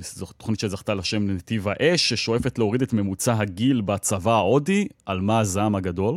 זו 0.00 0.26
תוכנית 0.26 0.60
שזכתה 0.60 0.94
לשם 0.94 1.30
נתיב 1.30 1.68
האש, 1.68 2.08
ששואפת 2.08 2.58
להוריד 2.58 2.82
את 2.82 2.92
ממוצע 2.92 3.32
הגיל 3.40 3.80
בצבא 3.80 4.30
ההודי. 4.30 4.88
על 5.06 5.20
מה 5.20 5.38
הזעם 5.40 5.74
הגדול? 5.74 6.14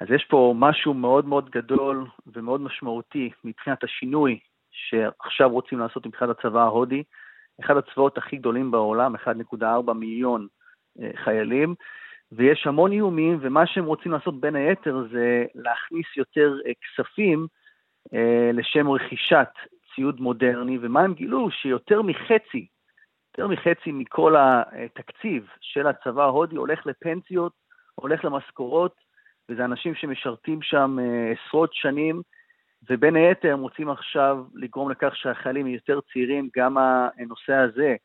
אז 0.00 0.06
יש 0.14 0.26
פה 0.30 0.54
משהו 0.58 0.94
מאוד 0.94 1.26
מאוד 1.26 1.50
גדול 1.50 2.06
ומאוד 2.26 2.60
משמעותי 2.60 3.30
מבחינת 3.44 3.84
השינוי 3.84 4.38
שעכשיו 4.70 5.50
רוצים 5.50 5.78
לעשות 5.78 6.06
מבחינת 6.06 6.30
הצבא 6.38 6.60
ההודי. 6.60 7.02
אחד 7.64 7.74
הצבאות 7.76 8.18
הכי 8.18 8.36
גדולים 8.36 8.70
בעולם, 8.70 9.14
1.4 9.16 9.92
מיליון 9.92 10.46
חיילים, 11.24 11.74
ויש 12.36 12.66
המון 12.66 12.92
איומים, 12.92 13.38
ומה 13.40 13.66
שהם 13.66 13.84
רוצים 13.84 14.12
לעשות 14.12 14.40
בין 14.40 14.56
היתר 14.56 15.06
זה 15.12 15.44
להכניס 15.54 16.06
יותר 16.16 16.56
כספים 16.82 17.46
לשם 18.52 18.88
רכישת 18.88 19.48
ציוד 19.94 20.20
מודרני, 20.20 20.78
ומה 20.82 21.00
הם 21.00 21.14
גילו? 21.14 21.50
שיותר 21.50 22.02
מחצי, 22.02 22.66
יותר 23.32 23.48
מחצי 23.48 23.92
מכל 23.92 24.34
התקציב 24.38 25.48
של 25.60 25.86
הצבא 25.86 26.22
ההודי 26.22 26.56
הולך 26.56 26.86
לפנסיות, 26.86 27.52
הולך 27.94 28.24
למשכורות, 28.24 28.94
וזה 29.48 29.64
אנשים 29.64 29.94
שמשרתים 29.94 30.62
שם 30.62 30.98
עשרות 31.32 31.74
שנים, 31.74 32.22
ובין 32.90 33.16
היתר 33.16 33.52
הם 33.52 33.60
רוצים 33.60 33.90
עכשיו 33.90 34.44
לגרום 34.54 34.90
לכך 34.90 35.16
שהחיילים 35.16 35.66
יותר 35.66 36.00
צעירים, 36.12 36.48
גם 36.56 36.76
הנושא 36.78 37.54
הזה 37.54 37.96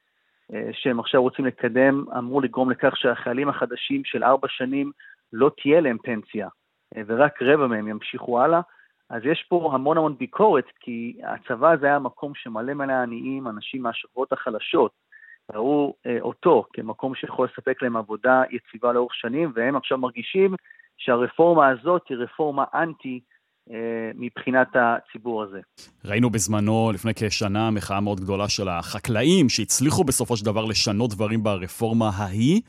שהם 0.72 1.00
עכשיו 1.00 1.22
רוצים 1.22 1.46
לקדם, 1.46 2.06
אמור 2.18 2.42
לגרום 2.42 2.72
לכך 2.72 2.98
שהחיילים 2.98 3.50
החדשים 3.50 4.02
של 4.06 4.24
ארבע 4.24 4.48
שנים 4.50 4.92
לא 5.34 5.52
תהיה 5.62 5.82
להם 5.82 5.98
פנסיה, 5.98 6.48
ורק 7.08 7.42
רבע 7.42 7.68
מהם 7.68 7.88
ימשיכו 7.88 8.42
הלאה. 8.42 8.62
אז 9.10 9.22
יש 9.26 9.46
פה 9.50 9.72
המון 9.74 9.98
המון 9.98 10.16
ביקורת, 10.18 10.66
כי 10.80 11.18
הצבא 11.24 11.72
הזה 11.72 11.86
היה 11.86 12.00
מקום 12.00 12.32
שמלא 12.36 12.74
מלא 12.74 12.94
עניים, 12.94 13.48
אנשים 13.48 13.84
מהשכבות 13.84 14.34
החלשות, 14.34 14.92
ראו 15.54 15.96
אותו 16.22 16.64
כמקום 16.74 17.16
שיכול 17.16 17.48
לספק 17.52 17.82
להם 17.82 17.98
עבודה 17.98 18.44
יציבה 18.50 18.94
לאורך 18.94 19.16
שנים, 19.16 19.52
והם 19.56 19.76
עכשיו 19.76 19.98
מרגישים 19.98 20.56
שהרפורמה 20.98 21.68
הזאת 21.68 22.08
היא 22.10 22.18
רפורמה 22.18 22.64
אנטי 22.74 23.20
מבחינת 24.16 24.68
הציבור 24.76 25.44
הזה. 25.44 25.60
ראינו 26.06 26.30
בזמנו, 26.30 26.92
לפני 26.94 27.12
כשנה, 27.16 27.72
מחאה 27.72 28.02
מאוד 28.02 28.20
גדולה 28.20 28.50
של 28.50 28.70
החקלאים, 28.70 29.50
שהצליחו 29.50 30.04
בסופו 30.04 30.38
של 30.38 30.46
דבר 30.46 30.66
לשנות 30.66 31.10
דברים 31.10 31.44
ברפורמה 31.44 32.10
ההיא. 32.18 32.62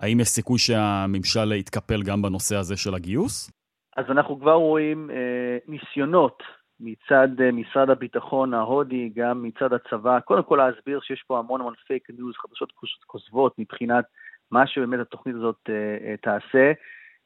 האם 0.00 0.20
יש 0.20 0.28
סיכוי 0.28 0.58
שהממשל 0.58 1.52
יתקפל 1.52 2.02
גם 2.02 2.22
בנושא 2.22 2.56
הזה 2.56 2.76
של 2.76 2.94
הגיוס? 2.94 3.50
אז 3.96 4.04
אנחנו 4.10 4.40
כבר 4.40 4.54
רואים 4.54 5.10
אה, 5.10 5.58
ניסיונות 5.68 6.42
מצד 6.80 7.28
אה, 7.40 7.52
משרד 7.52 7.90
הביטחון 7.90 8.54
ההודי, 8.54 9.10
גם 9.16 9.42
מצד 9.42 9.72
הצבא, 9.72 10.20
קודם 10.20 10.42
כל 10.42 10.56
להסביר 10.56 11.00
שיש 11.02 11.24
פה 11.26 11.38
המון 11.38 11.60
המון 11.60 11.74
פייק 11.86 12.10
ניוז, 12.10 12.34
חדשות 12.36 12.72
כוזבות 13.06 13.54
מבחינת 13.58 14.04
מה 14.50 14.66
שבאמת 14.66 15.00
התוכנית 15.00 15.36
הזאת 15.36 15.60
אה, 15.68 15.74
אה, 16.08 16.16
תעשה. 16.16 16.72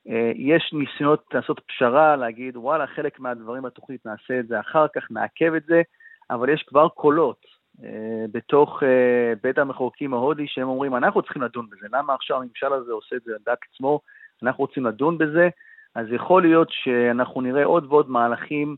אה, 0.08 0.32
יש 0.34 0.72
ניסיונות 0.72 1.24
לעשות 1.34 1.60
פשרה, 1.66 2.16
להגיד 2.16 2.56
וואלה, 2.56 2.86
חלק 2.86 3.20
מהדברים 3.20 3.62
בתוכנית 3.62 4.06
נעשה 4.06 4.40
את 4.40 4.46
זה 4.46 4.60
אחר 4.60 4.86
כך, 4.94 5.10
נעכב 5.10 5.54
את 5.54 5.64
זה, 5.64 5.82
אבל 6.30 6.48
יש 6.48 6.62
כבר 6.62 6.88
קולות 6.88 7.46
אה, 7.84 8.24
בתוך 8.32 8.82
אה, 8.82 9.32
בית 9.42 9.58
המחוקקים 9.58 10.14
ההודי 10.14 10.46
שהם 10.46 10.68
אומרים, 10.68 10.96
אנחנו 10.96 11.22
צריכים 11.22 11.42
לדון 11.42 11.66
בזה, 11.70 11.86
למה 11.92 12.14
עכשיו 12.14 12.36
הממשל 12.36 12.72
הזה 12.72 12.92
עושה 12.92 13.16
את 13.16 13.22
זה 13.22 13.32
על 13.32 13.38
דעת 13.46 13.58
עצמו, 13.72 14.00
אנחנו 14.42 14.64
רוצים 14.64 14.86
לדון 14.86 15.18
בזה, 15.18 15.48
אז 15.94 16.06
יכול 16.12 16.42
להיות 16.42 16.68
שאנחנו 16.70 17.40
נראה 17.40 17.64
עוד 17.64 17.86
ועוד 17.88 18.10
מהלכים 18.10 18.76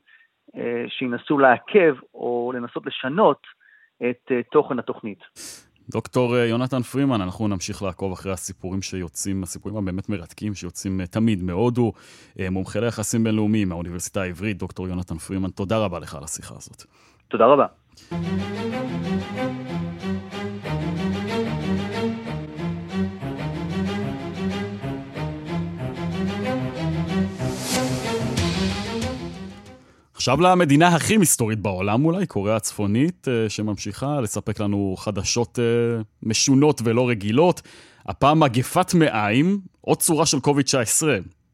שינסו 0.89 1.39
לעכב 1.39 1.97
או 2.15 2.53
לנסות 2.55 2.87
לשנות 2.87 3.47
את 4.11 4.33
תוכן 4.51 4.79
התוכנית. 4.79 5.19
דוקטור 5.91 6.37
יונתן 6.37 6.83
פרימן, 6.83 7.21
אנחנו 7.21 7.49
נמשיך 7.49 7.83
לעקוב 7.83 8.13
אחרי 8.13 8.33
הסיפורים 8.33 8.83
שיוצאים, 8.83 9.43
הסיפורים 9.43 9.77
הבאמת 9.77 10.09
מרתקים 10.09 10.55
שיוצאים 10.55 11.07
תמיד 11.07 11.43
מהודו. 11.43 11.93
מומחה 12.51 12.81
ליחסים 12.81 13.25
בינלאומיים 13.25 13.69
מהאוניברסיטה 13.69 14.23
העברית, 14.23 14.59
דוקטור 14.59 14.89
יונתן 14.89 15.19
פרימן, 15.19 15.51
תודה 15.51 15.79
רבה 15.79 15.99
לך 15.99 16.15
על 16.15 16.25
השיחה 16.25 16.55
הזאת. 16.57 16.85
תודה 17.29 17.45
רבה. 17.47 17.67
עכשיו 30.23 30.41
למדינה 30.41 30.89
הכי 30.89 31.17
מסתורית 31.17 31.59
בעולם 31.59 32.05
אולי, 32.05 32.27
קוריאה 32.27 32.57
הצפונית, 32.57 33.29
שממשיכה 33.49 34.21
לספק 34.21 34.61
לנו 34.61 34.95
חדשות 34.99 35.59
משונות 36.23 36.81
ולא 36.85 37.09
רגילות. 37.09 37.63
הפעם 38.07 38.41
מגפת 38.41 38.95
מעיים, 38.95 39.61
עוד 39.81 39.99
צורה 39.99 40.27
של 40.27 40.41
קוביד-19. 40.41 41.03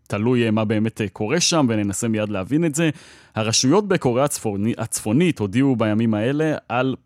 תלוי 0.07 0.51
מה 0.51 0.65
באמת 0.65 1.01
קורה 1.13 1.41
שם, 1.41 1.67
וננסה 1.69 2.09
מיד 2.09 2.29
להבין 2.29 2.65
את 2.65 2.75
זה. 2.75 2.91
הרשויות 3.35 3.89
בקוריאה 3.89 4.25
הצפונית, 4.25 4.79
הצפונית 4.79 5.39
הודיעו 5.39 5.77
בימים 5.77 6.15
האלה 6.15 6.57
על 6.69 6.97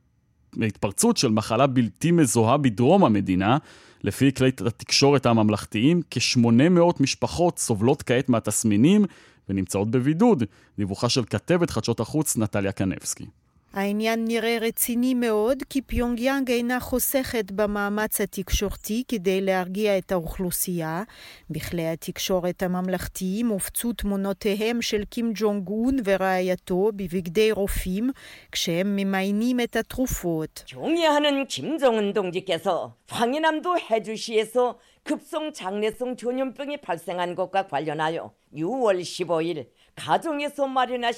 התפרצות 0.63 1.17
של 1.17 1.29
מחלה 1.29 1.67
בלתי 1.67 2.11
מזוהה 2.11 2.57
בדרום 2.57 3.05
המדינה. 3.05 3.59
לפי 4.05 4.33
כלי 4.33 4.49
התקשורת 4.49 5.27
הממלכתיים, 5.27 6.03
כ-800 6.11 6.81
משפחות 7.01 7.59
סובלות 7.59 8.03
כעת 8.03 8.29
מהתסמינים, 8.29 9.05
ונמצאות 9.52 9.92
בבידוד. 9.92 10.44
דיווחה 10.78 11.10
של 11.10 11.26
כתבת 11.26 11.70
חדשות 11.70 12.00
החוץ 12.00 12.38
נטליה 12.38 12.72
קנבסקי. 12.72 13.26
העניין 13.74 14.26
נראה 14.26 14.58
רציני 14.62 15.14
מאוד, 15.14 15.64
כי 15.70 15.82
פיונגיאנג 15.82 16.52
אינה 16.52 16.80
חוסכת 16.80 17.52
במאמץ 17.52 18.22
התקשורתי 18.22 19.04
כדי 19.08 19.42
להרגיע 19.42 19.98
את 19.98 20.12
האוכלוסייה. 20.12 21.04
בכלי 21.50 21.88
התקשורת 21.88 22.64
הממלכתיים 22.64 23.48
הופצו 23.48 23.94
תמונותיהם 23.94 24.82
של 24.82 25.04
קים 25.10 25.32
ג'ונג 25.36 25.68
און 25.68 25.98
ורעייתו 26.06 26.90
בבגדי 26.96 27.52
רופאים, 27.52 28.12
כשהם 28.52 28.96
ממיינים 28.96 29.60
את 29.60 29.76
התרופות. 29.76 30.64
종이하는 30.66 31.48
김정은 31.48 32.14
동지께서 32.14 32.94
황해남도 33.10 33.76
해주시에서 33.90 34.78
급성 35.04 35.54
장내성 35.54 36.18
전염병이 36.18 36.78
발생한 36.78 37.36
것과 37.36 37.68
관련하여 37.68 38.32
6월 38.54 39.02
15일 39.02 39.66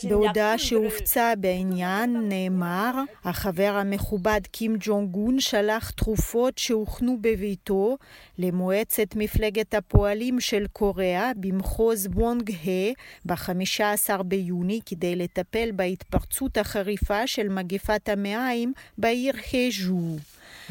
בהודעה 0.10 0.58
שהופצה 0.58 1.34
בעניין 1.38 2.30
נאמר, 2.30 2.92
החבר 3.24 3.74
המכובד 3.76 4.42
קים 4.52 4.76
ג'ונג 4.80 5.16
און 5.16 5.40
שלח 5.40 5.90
תרופות 5.90 6.58
שהוכנו 6.58 7.18
בביתו 7.22 7.98
למועצת 8.38 9.16
מפלגת 9.16 9.74
הפועלים 9.74 10.40
של 10.40 10.66
קוריאה 10.74 11.32
במחוז 11.36 12.08
וונג-ה' 12.08 12.94
ב-15 13.26 14.24
ביוני 14.24 14.80
כדי 14.86 15.16
לטפל 15.16 15.70
בהתפרצות 15.74 16.58
החריפה 16.58 17.28
של 17.28 17.50
מגפת 17.50 18.10
המעיים 18.10 18.74
בעיר 18.98 19.34
הז'ו. 19.54 20.18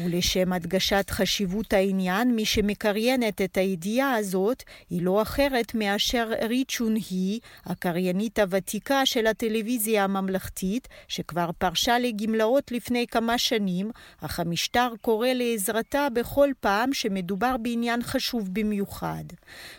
ולשם 0.00 0.52
הדגשת 0.52 1.10
חשיבות 1.10 1.72
העניין, 1.72 2.36
מי 2.36 2.44
שמקריינת 2.44 3.40
את 3.40 3.56
הידיעה 3.56 4.14
הזאת 4.14 4.62
היא 4.90 5.02
לא 5.02 5.22
אחרת 5.22 5.74
מאשר 5.74 6.30
רי 6.42 6.64
צ'ון 6.68 6.94
הי, 7.10 7.38
הקריינית 7.64 8.38
הוותיקה 8.38 9.06
של 9.06 9.26
הטלוויזיה 9.26 10.04
הממלכתית, 10.04 10.88
שכבר 11.08 11.50
פרשה 11.58 11.98
לגמלאות 11.98 12.72
לפני 12.72 13.06
כמה 13.06 13.38
שנים, 13.38 13.90
אך 14.20 14.40
המשטר 14.40 14.92
קורא 15.00 15.28
לעזרתה 15.28 16.08
בכל 16.12 16.50
פעם 16.60 16.92
שמדובר 16.92 17.56
בעניין 17.56 18.02
חשוב 18.02 18.48
במיוחד. 18.52 19.24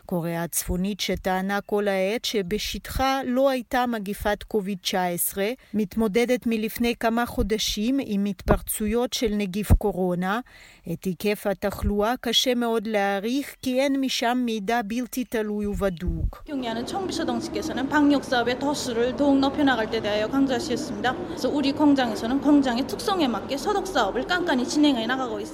קוריאה 0.05 0.43
הצפונית 0.43 0.99
שטענה 0.99 1.61
כל 1.61 1.87
העת 1.87 2.25
שבשטחה 2.25 3.21
לא 3.25 3.49
הייתה 3.49 3.85
מגיפת 3.85 4.43
קוביד-19, 4.43 5.37
מתמודדת 5.73 6.47
מלפני 6.47 6.95
כמה 6.99 7.25
חודשים 7.25 7.99
עם 8.05 8.25
התפרצויות 8.25 9.13
של 9.13 9.35
נגיף 9.35 9.73
קורונה. 9.73 10.04
הקורונה. 10.05 10.39
את 10.93 11.03
היקף 11.03 11.47
התחלואה 11.47 12.13
קשה 12.21 12.55
מאוד 12.55 12.87
להעריך, 12.87 13.55
כי 13.61 13.79
אין 13.79 14.01
משם 14.01 14.41
מידע 14.45 14.81
בלתי 14.85 15.23
תלוי 15.23 15.65
ובדוק. 15.65 16.43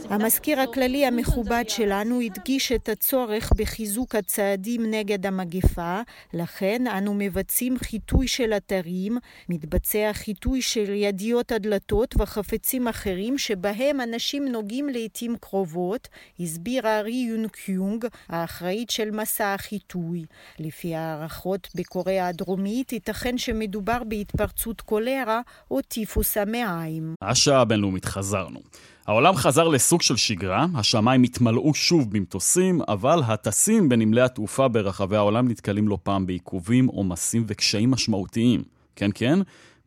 המזכיר 0.10 0.60
הכללי 0.60 1.06
המכובד 1.06 1.64
שלנו 1.68 2.22
הדגיש 2.22 2.72
את 2.72 2.90
הצורך 2.90 3.54
בחיזוק 3.58 4.16
הצעדים 4.16 4.92
נגד 4.92 5.26
המגפה, 5.26 6.02
לכן 6.34 6.88
אנו 6.88 7.14
מבצעים 7.14 7.78
חיטוי 7.78 8.28
של 8.28 8.54
אתרים, 8.54 9.18
מתבצע 9.50 10.10
חיטוי 10.14 10.62
של 10.62 10.90
ידיות 10.94 11.52
הדלתות 11.52 12.16
וחפצים 12.18 12.88
אחרים 12.88 13.38
שבהם 13.38 14.02
אנשים 14.02 14.40
נוגעים 14.45 14.89
לעתים 14.89 15.36
קרובות, 15.41 16.08
הסבירה 16.39 17.01
רי 17.01 17.25
יונקיונג, 17.30 18.06
האחראית 18.30 18.89
של 18.89 19.12
מסע 19.12 19.54
החיטוי. 19.54 20.25
לפי 20.60 20.95
הערכות 20.95 21.67
בקוריאה 21.75 22.27
הדרומית, 22.27 22.93
ייתכן 22.93 23.38
שמדובר 23.38 24.04
בהתפרצות 24.08 24.82
קולרה 24.82 25.41
או 25.71 25.82
טיפוס 25.82 26.38
המעיים. 26.38 27.15
השעה 27.21 27.62
הבינלאומית 27.62 28.06
חזרנו. 28.06 28.60
העולם 29.08 29.36
חזר 29.36 29.67
לסוג 29.67 30.01
של 30.01 30.15
שגרה, 30.15 30.65
השמיים 30.75 31.23
התמלאו 31.23 31.73
שוב 31.73 32.12
במטוסים, 32.12 32.82
אבל 32.88 33.21
הטסים 33.25 33.89
בנמלי 33.89 34.21
התעופה 34.21 34.67
ברחבי 34.67 35.15
העולם 35.15 35.47
נתקלים 35.47 35.88
לא 35.88 35.97
פעם 36.04 36.25
בעיכובים, 36.25 36.88
עומסים 36.88 37.43
וקשיים 37.47 37.91
משמעותיים. 37.91 38.63
כן, 38.95 39.10
כן, 39.13 39.39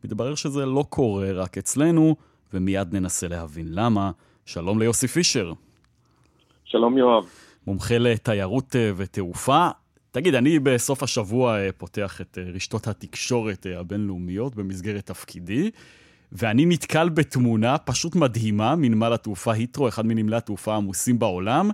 מתברר 0.03 0.35
שזה 0.35 0.65
לא 0.65 0.85
קורה 0.89 1.31
רק 1.31 1.57
אצלנו, 1.57 2.15
ומיד 2.53 2.93
ננסה 2.95 3.27
להבין 3.27 3.67
למה. 3.69 4.11
שלום 4.45 4.79
ליוסי 4.79 5.07
פישר. 5.07 5.53
שלום 6.65 6.97
יואב. 6.97 7.23
מומחה 7.67 7.97
לתיירות 7.97 8.75
אה, 8.75 8.91
ותעופה. 8.95 9.67
תגיד, 10.11 10.35
אני 10.35 10.59
בסוף 10.59 11.03
השבוע 11.03 11.57
אה, 11.59 11.69
פותח 11.77 12.21
את 12.21 12.37
אה, 12.37 12.43
רשתות 12.53 12.87
התקשורת 12.87 13.65
הבינלאומיות 13.79 14.55
במסגרת 14.55 15.05
תפקידי. 15.05 15.71
ואני 16.31 16.65
נתקל 16.65 17.09
בתמונה 17.09 17.77
פשוט 17.77 18.15
מדהימה 18.15 18.75
מנמל 18.75 19.13
התעופה 19.13 19.53
היטרו, 19.53 19.87
אחד 19.87 20.05
מנמלי 20.05 20.35
התעופה 20.35 20.73
העמוסים 20.73 21.19
בעולם, 21.19 21.69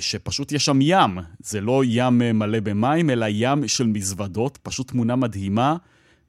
שפשוט 0.00 0.52
יש 0.52 0.64
שם 0.64 0.78
ים. 0.82 1.18
זה 1.40 1.60
לא 1.60 1.82
ים 1.84 2.18
מלא 2.18 2.60
במים, 2.60 3.10
אלא 3.10 3.26
ים 3.28 3.68
של 3.68 3.86
מזוודות, 3.86 4.58
פשוט 4.62 4.88
תמונה 4.88 5.16
מדהימה. 5.16 5.76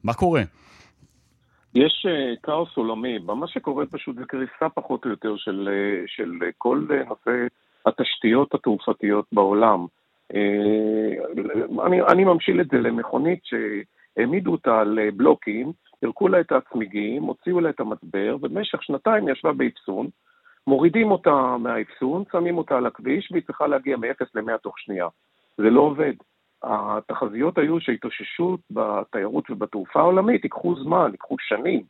מה 0.04 0.14
קורה? 0.14 0.44
יש 1.76 2.06
uh, 2.10 2.40
כאוס 2.44 2.78
עולמי, 2.78 3.18
מה 3.18 3.48
שקורה 3.48 3.86
פשוט 3.86 4.16
זה 4.16 4.26
קריסה 4.26 4.70
פחות 4.76 5.06
או 5.06 5.10
יותר 5.10 5.38
של, 5.38 5.70
uh, 5.70 6.04
של 6.08 6.32
uh, 6.42 6.46
כל 6.58 6.82
נושא 7.08 7.48
התשתיות 7.86 8.54
התעופתיות 8.54 9.26
בעולם. 9.32 9.86
אני, 11.86 12.02
אני 12.02 12.24
ממשיל 12.24 12.62
את 12.62 12.68
זה 12.72 12.78
למכונית 12.78 13.40
שהעמידו 13.44 14.52
אותה 14.52 14.80
על 14.80 15.00
בלוקים, 15.16 15.72
פירקו 16.00 16.28
לה 16.28 16.40
את 16.40 16.52
הצמיגים, 16.52 17.24
הוציאו 17.24 17.60
לה 17.60 17.70
את 17.70 17.80
המצבר, 17.80 18.36
ובמשך 18.42 18.84
שנתיים 18.84 19.30
ישבה 19.30 19.54
באפסון, 19.54 20.08
מורידים 20.68 21.12
אותה 21.12 21.56
מהאפסון, 21.60 22.24
שמים 22.32 22.58
אותה 22.58 22.78
על 22.78 22.86
הכביש, 22.86 23.32
והיא 23.32 23.44
צריכה 23.44 23.68
להגיע 23.68 23.98
מ-0 23.98 24.26
ל-100 24.36 24.58
תוך 24.58 24.80
שנייה. 24.80 25.08
זה 25.58 25.70
לא 25.70 25.82
עובד. 25.82 26.14
התחזיות 26.64 27.58
היו 27.58 27.80
שהתאוששות 27.80 28.60
בתיירות 28.72 29.50
ובתעופה 29.50 30.00
העולמית 30.00 30.44
ייקחו 30.44 30.76
זמן, 30.76 31.10
ייקחו 31.12 31.36
שנים. 31.40 31.84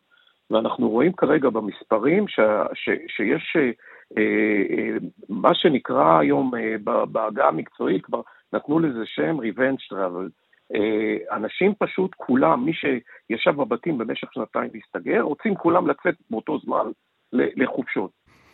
ואנחנו 0.52 0.90
רואים 0.90 1.14
כרגע 1.14 1.50
במספרים 1.50 2.28
ש, 2.28 2.40
ש, 2.74 2.90
שיש 3.08 3.58
אה, 3.58 3.72
אה, 4.18 4.98
מה 5.30 5.54
שנקרא 5.54 6.20
היום 6.20 6.52
אה, 6.56 7.06
בעגה 7.06 7.48
המקצועית, 7.48 8.06
כבר 8.06 8.22
נתנו 8.54 8.80
לזה 8.80 9.06
שם 9.06 9.38
revenge 9.40 9.94
travel. 9.94 10.30
אה, 10.76 11.36
אנשים 11.36 11.74
פשוט 11.80 12.12
כולם, 12.18 12.66
מי 12.66 12.72
שישב 12.74 13.52
בבתים 13.52 13.98
במשך 13.98 14.34
שנתיים 14.34 14.70
והסתגר, 14.74 15.22
רוצים 15.22 15.56
כולם 15.56 15.88
לצאת 15.88 16.16
באותו 16.30 16.60
זמן 16.60 16.92
לחופשות. 17.34 18.12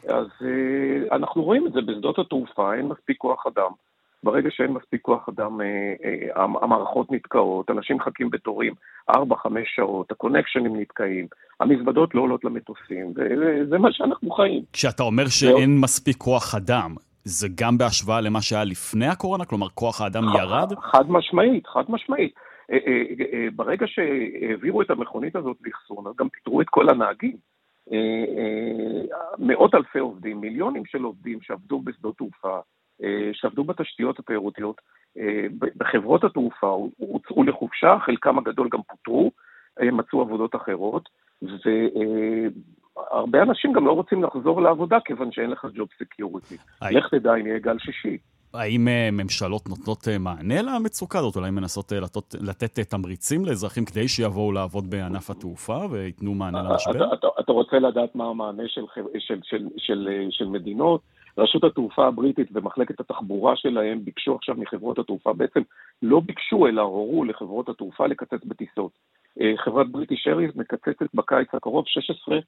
אז 0.10 0.28
אה, 0.42 1.16
אנחנו 1.16 1.44
רואים 1.44 1.68
את 1.68 1.74
זה 1.74 1.82
בשדות 1.82 2.20
התעופה, 2.20 2.74
אין 2.74 2.88
מספיק 2.88 3.18
כוח 3.18 3.48
אדם. 3.48 3.72
ברגע 4.24 4.50
שאין 4.52 4.72
מספיק 4.72 5.02
כוח 5.02 5.30
אדם, 5.30 5.62
אה, 5.62 6.44
המערכות 6.62 7.12
נתקעות, 7.12 7.70
אנשים 7.70 7.96
מחכים 7.96 8.30
בתורים 8.30 8.74
4-5 9.12 9.16
שעות, 9.76 10.12
הקונקשנים 10.12 10.82
נתקעים, 10.82 11.28
המזוודות 11.60 12.16
לא 12.16 12.22
עולות 12.22 12.44
למטוסים, 12.44 13.14
וזה 13.16 13.78
מה 13.78 13.90
שאנחנו 13.92 14.32
חיים. 14.32 14.64
כשאתה 14.74 15.04
אומר 15.04 15.28
שאין 15.28 15.78
מספיק 15.78 16.18
כוח 16.18 16.56
אדם, 16.56 16.96
זה 17.24 17.48
גם 17.56 17.78
בהשוואה 17.78 18.22
למה 18.22 18.42
שהיה 18.42 18.64
לפני 18.64 19.08
הקורונה? 19.08 19.46
כלומר, 19.46 19.68
כוח 19.70 20.02
האדם 20.02 20.24
ירד? 20.36 20.74
חד 20.82 21.06
משמעית, 21.10 21.68
חד 21.68 21.84
משמעית. 21.90 22.34
אה, 22.72 22.78
אה, 22.88 23.26
אה, 23.34 23.48
ברגע 23.56 23.86
שהעבירו 23.88 24.82
את 24.82 24.90
המכונית 24.90 25.36
הזאת 25.36 25.58
לאחסון, 25.66 26.08
אז 26.08 26.14
גם 26.20 26.30
פיטרו 26.30 26.62
את 26.62 26.70
כל 26.70 26.90
הנהגים. 26.90 27.38
מאות 29.40 29.76
אלפי 29.76 30.00
עובדים, 30.00 30.42
מיליונים 30.42 30.86
של 30.86 31.04
עובדים 31.04 31.42
שעבדו 31.42 31.80
בשדות 31.80 32.18
תעופה, 32.18 32.60
שעבדו 33.34 33.64
בתשתיות 33.64 34.20
התיירותיות, 34.20 34.82
בחברות 35.78 36.24
התעופה 36.24 36.68
הוצאו 36.98 37.44
לחופשה, 37.44 37.98
חלקם 38.06 38.38
הגדול 38.38 38.70
גם 38.72 38.80
פוטרו, 38.88 39.32
מצאו 39.82 40.22
עבודות 40.22 40.56
אחרות, 40.56 41.10
הרבה 42.96 43.42
אנשים 43.42 43.74
גם 43.74 43.86
לא 43.86 43.92
רוצים 43.92 44.24
לחזור 44.24 44.62
לעבודה 44.62 44.98
כיוון 45.06 45.32
שאין 45.32 45.50
לך 45.50 45.66
job 45.76 45.88
security. 46.00 46.58
לך 46.92 47.08
תדע 47.12 47.36
אם 47.36 47.48
יהיה 47.48 47.60
גל 47.60 47.80
שישי. 47.80 48.18
האם 48.54 48.88
אה, 48.88 49.10
ממשלות 49.12 49.70
נותנות 49.70 50.08
אה, 50.08 50.18
מענה 50.18 50.62
למצוקה 50.62 51.20
הזאת? 51.20 51.36
אולי 51.36 51.52
מנסות 51.52 51.94
אה, 51.94 52.00
לתת, 52.00 52.36
לתת 52.42 52.80
תמריצים 52.80 53.46
לאזרחים 53.46 53.86
כדי 53.86 54.08
שיבואו 54.08 54.52
לעבוד 54.52 54.90
בענף 54.90 55.30
התעופה 55.30 55.78
וייתנו 55.92 56.34
מענה 56.34 56.62
למשבר? 56.62 56.92
אתה, 56.92 57.14
אתה, 57.14 57.28
אתה 57.40 57.52
רוצה 57.52 57.80
לדעת 57.80 58.16
מה 58.16 58.26
המענה 58.26 58.64
של, 58.68 58.82
של, 58.96 59.40
של, 59.50 59.68
של, 59.78 60.08
של 60.30 60.46
מדינות? 60.46 61.02
רשות 61.38 61.64
התעופה 61.64 62.08
הבריטית 62.08 62.48
ומחלקת 62.54 63.00
התחבורה 63.00 63.56
שלהם 63.56 64.06
ביקשו 64.06 64.36
עכשיו 64.36 64.56
מחברות 64.56 65.00
התעופה, 65.00 65.34
בעצם 65.34 65.62
לא 66.02 66.20
ביקשו 66.20 66.68
אלא 66.68 66.82
הורו 66.82 67.24
לחברות 67.24 67.70
התעופה 67.70 68.08
לקצץ 68.08 68.44
בטיסות. 68.46 68.92
חברת 69.58 69.90
בריטיש 69.92 70.28
אריז 70.28 70.52
מקצצת 70.56 71.14
בקיץ 71.14 71.48
הקרוב 71.54 71.86
16 71.88 72.40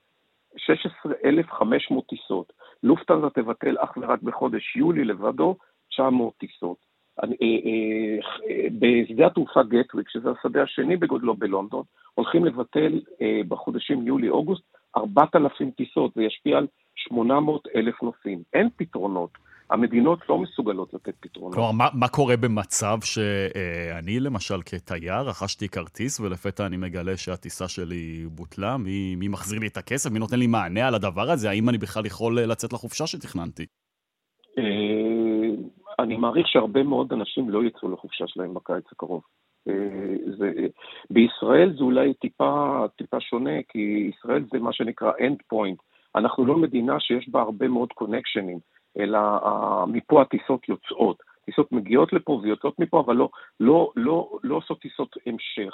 16,500 0.57 2.07
טיסות. 2.07 2.53
לופטנזה 2.83 3.29
תבטל 3.29 3.75
אך 3.79 3.97
ורק 3.97 4.21
בחודש 4.21 4.75
יולי 4.75 5.05
לבדו 5.05 5.55
900 5.89 6.33
טיסות. 6.37 6.77
אה, 7.23 7.27
אה, 7.41 8.67
בשדה 8.79 9.27
התעופה 9.27 9.63
גטוויק, 9.63 10.09
שזה 10.09 10.29
השדה 10.31 10.63
השני 10.63 10.97
בגודלו 10.97 11.33
בלונדון, 11.33 11.83
הולכים 12.13 12.45
לבטל 12.45 13.01
אה, 13.21 13.41
בחודשים 13.47 14.07
יולי-אוגוסט 14.07 14.63
4,000 14.97 15.71
טיסות, 15.71 16.13
זה 16.15 16.23
ישפיע 16.23 16.57
על 16.57 16.67
800 17.09 17.67
אלף 17.75 18.03
נוסעים. 18.03 18.43
אין 18.53 18.69
פתרונות. 18.75 19.29
המדינות 19.69 20.19
לא 20.29 20.37
מסוגלות 20.37 20.93
לתת 20.93 21.13
פתרונות. 21.19 21.53
כלומר, 21.53 21.71
מה, 21.71 21.87
מה 21.93 22.07
קורה 22.07 22.37
במצב 22.37 22.97
שאני, 23.03 24.19
למשל, 24.19 24.61
כתייר, 24.65 25.21
רכשתי 25.21 25.69
כרטיס, 25.69 26.19
ולפתע 26.19 26.65
אני 26.65 26.77
מגלה 26.77 27.17
שהטיסה 27.17 27.67
שלי 27.67 28.25
בוטלה? 28.31 28.77
מי, 28.77 29.15
מי 29.15 29.27
מחזיר 29.27 29.59
לי 29.59 29.67
את 29.67 29.77
הכסף? 29.77 30.11
מי 30.11 30.19
נותן 30.19 30.39
לי 30.39 30.47
מענה 30.47 30.87
על 30.87 30.95
הדבר 30.95 31.31
הזה? 31.31 31.49
האם 31.49 31.69
אני 31.69 31.77
בכלל 31.77 32.05
יכול 32.05 32.39
לצאת 32.41 32.73
לחופשה 32.73 33.07
שתכננתי? 33.07 33.65
אני 35.99 36.17
מעריך 36.17 36.47
שהרבה 36.47 36.83
מאוד 36.83 37.13
אנשים 37.13 37.49
לא 37.49 37.63
יצאו 37.63 37.91
לחופשה 37.91 38.27
שלהם 38.27 38.53
בקיץ 38.53 38.85
הקרוב. 38.91 39.21
זה, 40.37 40.51
בישראל 41.09 41.73
זה 41.77 41.83
אולי 41.83 42.13
טיפה, 42.13 42.85
טיפה 42.97 43.17
שונה, 43.21 43.63
כי 43.69 44.11
ישראל 44.13 44.43
זה 44.51 44.59
מה 44.59 44.73
שנקרא 44.73 45.11
end 45.11 45.53
point. 45.53 45.94
אנחנו 46.15 46.45
לא 46.45 46.57
מדינה 46.57 46.99
שיש 46.99 47.29
בה 47.29 47.41
הרבה 47.41 47.67
מאוד 47.67 47.93
קונקשנים. 47.93 48.59
אלא 48.99 49.19
מפה 49.87 50.21
הטיסות 50.21 50.69
יוצאות. 50.69 51.23
טיסות 51.45 51.71
מגיעות 51.71 52.13
לפה 52.13 52.39
ויוצאות 52.43 52.79
מפה, 52.79 52.99
אבל 52.99 53.15
לא, 53.15 53.29
לא, 53.59 53.91
לא, 53.95 54.29
לא 54.43 54.55
עושות 54.55 54.81
טיסות 54.81 55.15
המשך. 55.25 55.73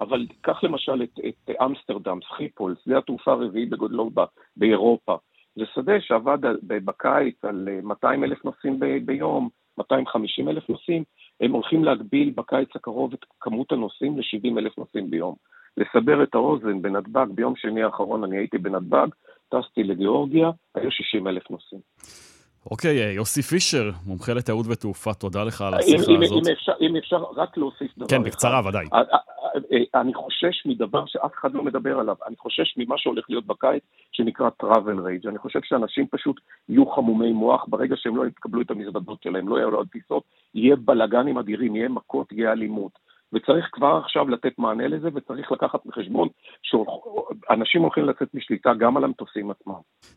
אבל 0.00 0.26
קח 0.40 0.64
למשל 0.64 1.02
את, 1.02 1.18
את 1.28 1.50
אמסטרדם, 1.64 2.18
סחיפול, 2.28 2.74
שדה 2.84 2.98
התעופה 2.98 3.32
הרביעי 3.32 3.66
בגודלו 3.66 4.10
ב, 4.14 4.20
באירופה. 4.56 5.16
זה 5.56 5.64
שדה 5.74 6.00
שעבד 6.00 6.38
בקיץ 6.62 7.44
על 7.44 7.68
200 7.82 8.24
אלף 8.24 8.44
נוסעים 8.44 8.80
ב, 8.80 8.84
ביום, 9.04 9.48
250 9.78 10.48
אלף 10.48 10.68
נוסעים, 10.68 11.04
הם 11.40 11.52
הולכים 11.52 11.84
להגביל 11.84 12.32
בקיץ 12.36 12.68
הקרוב 12.74 13.12
את 13.12 13.24
כמות 13.40 13.72
הנוסעים 13.72 14.18
ל-70 14.18 14.58
אלף 14.58 14.78
נוסעים 14.78 15.10
ביום. 15.10 15.34
לסבר 15.76 16.22
את 16.22 16.34
האוזן, 16.34 16.82
בנתב"ג, 16.82 17.26
ביום 17.34 17.56
שני 17.56 17.82
האחרון 17.82 18.24
אני 18.24 18.36
הייתי 18.36 18.58
בנתב"ג, 18.58 19.08
טסתי 19.48 19.82
לגיאורגיה, 19.84 20.50
היו 20.74 20.90
60 20.90 21.28
אלף 21.28 21.50
נוסעים. 21.50 21.80
אוקיי, 22.70 23.04
אה, 23.04 23.12
יוסי 23.12 23.42
פישר, 23.42 23.90
מומחה 24.06 24.32
לתיירות 24.32 24.66
ותעופה, 24.68 25.14
תודה 25.14 25.44
לך 25.44 25.60
על 25.60 25.74
השיחה 25.74 26.12
אם, 26.12 26.22
הזאת. 26.22 26.46
אם 26.46 26.52
אפשר, 26.52 26.72
אם 26.80 26.96
אפשר 26.96 27.24
רק 27.36 27.56
להוסיף 27.56 27.98
דבר 27.98 28.06
כן, 28.06 28.22
בקצרה, 28.22 28.68
ודאי. 28.68 28.86
אה, 28.94 30.00
אני 30.00 30.14
חושש 30.14 30.66
מדבר 30.66 31.04
שאף 31.06 31.32
אחד 31.40 31.54
לא 31.54 31.62
מדבר 31.62 31.98
עליו, 31.98 32.16
אני 32.26 32.36
חושש 32.36 32.74
ממה 32.76 32.94
שהולך 32.98 33.24
להיות 33.28 33.46
בקיץ, 33.46 33.82
שנקרא 34.12 34.48
travel 34.62 34.98
rage. 35.06 35.28
אני 35.28 35.38
חושב 35.38 35.60
שאנשים 35.62 36.06
פשוט 36.10 36.40
יהיו 36.68 36.86
חמומי 36.86 37.32
מוח 37.32 37.64
ברגע 37.68 37.94
שהם 37.98 38.16
לא 38.16 38.26
יקבלו 38.26 38.60
את 38.60 38.70
המזוודות 38.70 39.22
שלהם, 39.22 39.48
לא 39.48 39.56
יהיו 39.56 39.74
עוד 39.74 39.88
טיסות, 39.88 40.22
יהיה 40.54 40.76
בלאגנים 40.76 41.38
אדירים, 41.38 41.76
יהיה 41.76 41.88
מכות, 41.88 42.32
יהיה 42.32 42.52
אלימות. 42.52 43.05
וצריך 43.32 43.64
כבר 43.72 44.00
עכשיו 44.04 44.28
לתת 44.28 44.58
מענה 44.58 44.88
לזה, 44.88 45.08
וצריך 45.14 45.52
לקחת 45.52 45.80
בחשבון 45.86 46.28
שאנשים 46.62 47.82
הולכים 47.82 48.04
לצאת 48.04 48.28
משליטה 48.34 48.70
גם 48.78 48.96
על 48.96 49.04
המטוסים 49.04 49.50
עצמם. 49.50 49.74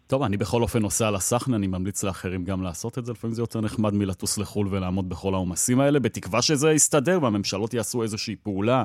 טוב, 0.07 0.23
אני 0.23 0.37
בכל 0.37 0.61
אופן 0.61 0.79
נוסע 0.79 1.07
על 1.07 1.15
הסחנה, 1.15 1.55
אני 1.55 1.67
ממליץ 1.67 2.03
לאחרים 2.03 2.43
גם 2.43 2.61
לעשות 2.63 2.97
את 2.97 3.05
זה, 3.05 3.11
לפעמים 3.11 3.33
זה 3.33 3.41
יותר 3.41 3.61
נחמד 3.61 3.93
מלטוס 3.93 4.37
לחו"ל 4.37 4.67
ולעמוד 4.71 5.09
בכל 5.09 5.33
העומסים 5.33 5.79
האלה, 5.79 5.99
בתקווה 5.99 6.41
שזה 6.41 6.71
יסתדר 6.71 7.19
והממשלות 7.21 7.73
יעשו 7.73 8.03
איזושהי 8.03 8.35
פעולה 8.35 8.83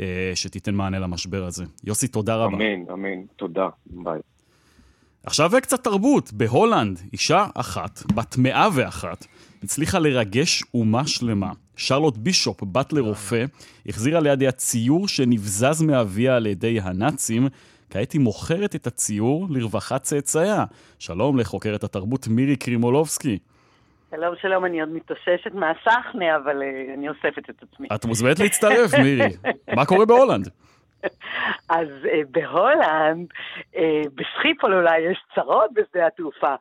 אה, 0.00 0.32
שתיתן 0.34 0.74
מענה 0.74 0.98
למשבר 0.98 1.44
הזה. 1.44 1.64
יוסי, 1.84 2.08
תודה 2.08 2.36
רבה. 2.36 2.56
אמן, 2.56 2.90
אמן, 2.92 3.26
תודה, 3.36 3.68
ביי. 3.86 4.20
עכשיו 5.26 5.50
קצת 5.62 5.84
תרבות. 5.84 6.32
בהולנד, 6.32 6.98
אישה 7.12 7.46
אחת, 7.54 8.02
בת 8.14 8.36
מאה 8.38 8.68
ואחת, 8.74 9.26
הצליחה 9.62 9.98
לרגש 9.98 10.62
אומה 10.74 11.06
שלמה. 11.06 11.52
שרלוט 11.76 12.16
בישופ, 12.16 12.62
בת 12.62 12.92
לרופא, 12.92 13.44
החזירה 13.86 14.20
לידיה 14.20 14.52
ציור 14.52 15.08
שנבזז 15.08 15.82
מאביה 15.82 16.36
על 16.36 16.46
ידי 16.46 16.80
הנאצים. 16.82 17.48
כעת 17.90 18.12
היא 18.12 18.20
מוכרת 18.20 18.74
את 18.74 18.86
הציור 18.86 19.46
לרווחת 19.50 20.02
צאצאיה. 20.02 20.64
שלום 20.98 21.38
לחוקרת 21.38 21.84
התרבות 21.84 22.28
מירי 22.28 22.56
קרימולובסקי. 22.56 23.38
שלום, 24.10 24.34
שלום, 24.40 24.64
אני 24.64 24.80
עוד 24.80 24.90
מתאוששת 24.92 25.54
מהסחנה, 25.54 26.36
אבל 26.36 26.62
uh, 26.62 26.94
אני 26.94 27.08
אוספת 27.08 27.50
את 27.50 27.62
עצמי. 27.62 27.88
את 27.94 28.04
מוזמנת 28.04 28.38
להצטרף, 28.38 28.94
מירי. 28.94 29.28
מה 29.76 29.84
קורה 29.86 30.06
בהולנד? 30.06 30.48
אז 31.68 31.88
uh, 32.02 32.08
בהולנד, 32.30 33.28
uh, 33.74 33.78
בסחיפול 34.14 34.74
אולי 34.74 35.00
יש 35.00 35.18
צרות 35.34 35.70
בשדה 35.74 36.06
התעופה. 36.06 36.54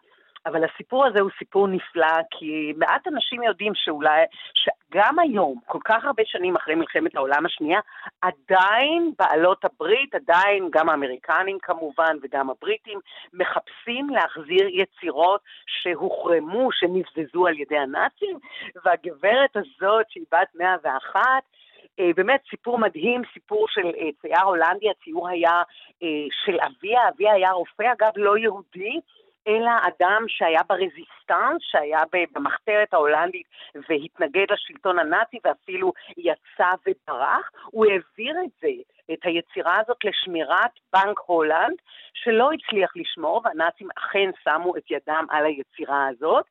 אבל 0.50 0.64
הסיפור 0.64 1.06
הזה 1.06 1.22
הוא 1.22 1.30
סיפור 1.40 1.68
נפלא, 1.68 2.18
כי 2.32 2.74
מעט 2.78 3.08
אנשים 3.08 3.44
יודעים 3.44 3.72
שאולי, 3.76 4.24
שגם 4.54 5.20
היום, 5.20 5.60
כל 5.66 5.80
כך 5.86 6.06
הרבה 6.06 6.24
שנים 6.26 6.56
אחרי 6.56 6.76
מלחמת 6.76 7.16
העולם 7.16 7.46
השנייה, 7.46 7.80
עדיין 8.22 9.12
בעלות 9.20 9.66
הברית, 9.66 10.16
עדיין 10.16 10.68
גם 10.72 10.90
האמריקנים 10.90 11.58
כמובן 11.62 12.18
וגם 12.22 12.50
הבריטים, 12.50 13.00
מחפשים 13.34 14.10
להחזיר 14.10 14.68
יצירות 14.72 15.42
שהוחרמו, 15.68 16.70
שנבזזו 16.72 17.48
על 17.48 17.60
ידי 17.60 17.78
הנאצים, 17.78 18.40
והגברת 18.86 19.56
הזאת, 19.56 20.06
שהיא 20.10 20.26
בת 20.32 20.56
101, 20.56 21.22
אה, 22.00 22.12
באמת 22.16 22.42
סיפור 22.50 22.80
מדהים, 22.80 23.22
סיפור 23.34 23.66
של 23.70 23.86
אה, 23.86 24.10
צייר 24.22 24.44
הולנדי, 24.44 24.90
הציור 24.90 25.30
היה 25.30 25.62
אה, 26.04 26.08
של 26.46 26.58
אביה, 26.60 27.10
אביה 27.10 27.34
היה 27.34 27.52
רופא, 27.52 27.84
אגב 27.94 28.12
לא 28.16 28.38
יהודי, 28.38 29.00
אלא 29.48 29.72
אדם 29.88 30.26
שהיה 30.28 30.62
ברזיסטנס, 30.70 31.62
שהיה 31.62 32.04
במחתרת 32.36 32.94
ההולנדית 32.94 33.48
והתנגד 33.90 34.46
לשלטון 34.52 35.00
הנאצי 35.00 35.38
ואפילו 35.44 35.94
יצא 36.18 36.74
וברח, 36.88 37.52
הוא 37.66 37.86
העביר 37.86 38.36
את 38.46 38.50
זה, 38.62 38.70
את 39.14 39.20
היצירה 39.24 39.78
הזאת 39.82 39.98
לשמירת 40.04 40.72
בנק 40.94 41.20
הולנד, 41.26 41.76
שלא 42.14 42.50
הצליח 42.52 42.92
לשמור, 42.96 43.42
והנאצים 43.46 43.88
אכן 43.98 44.30
שמו 44.44 44.78
את 44.78 44.92
ידם 44.92 45.26
על 45.30 45.46
היצירה 45.46 46.08
הזאת. 46.08 46.46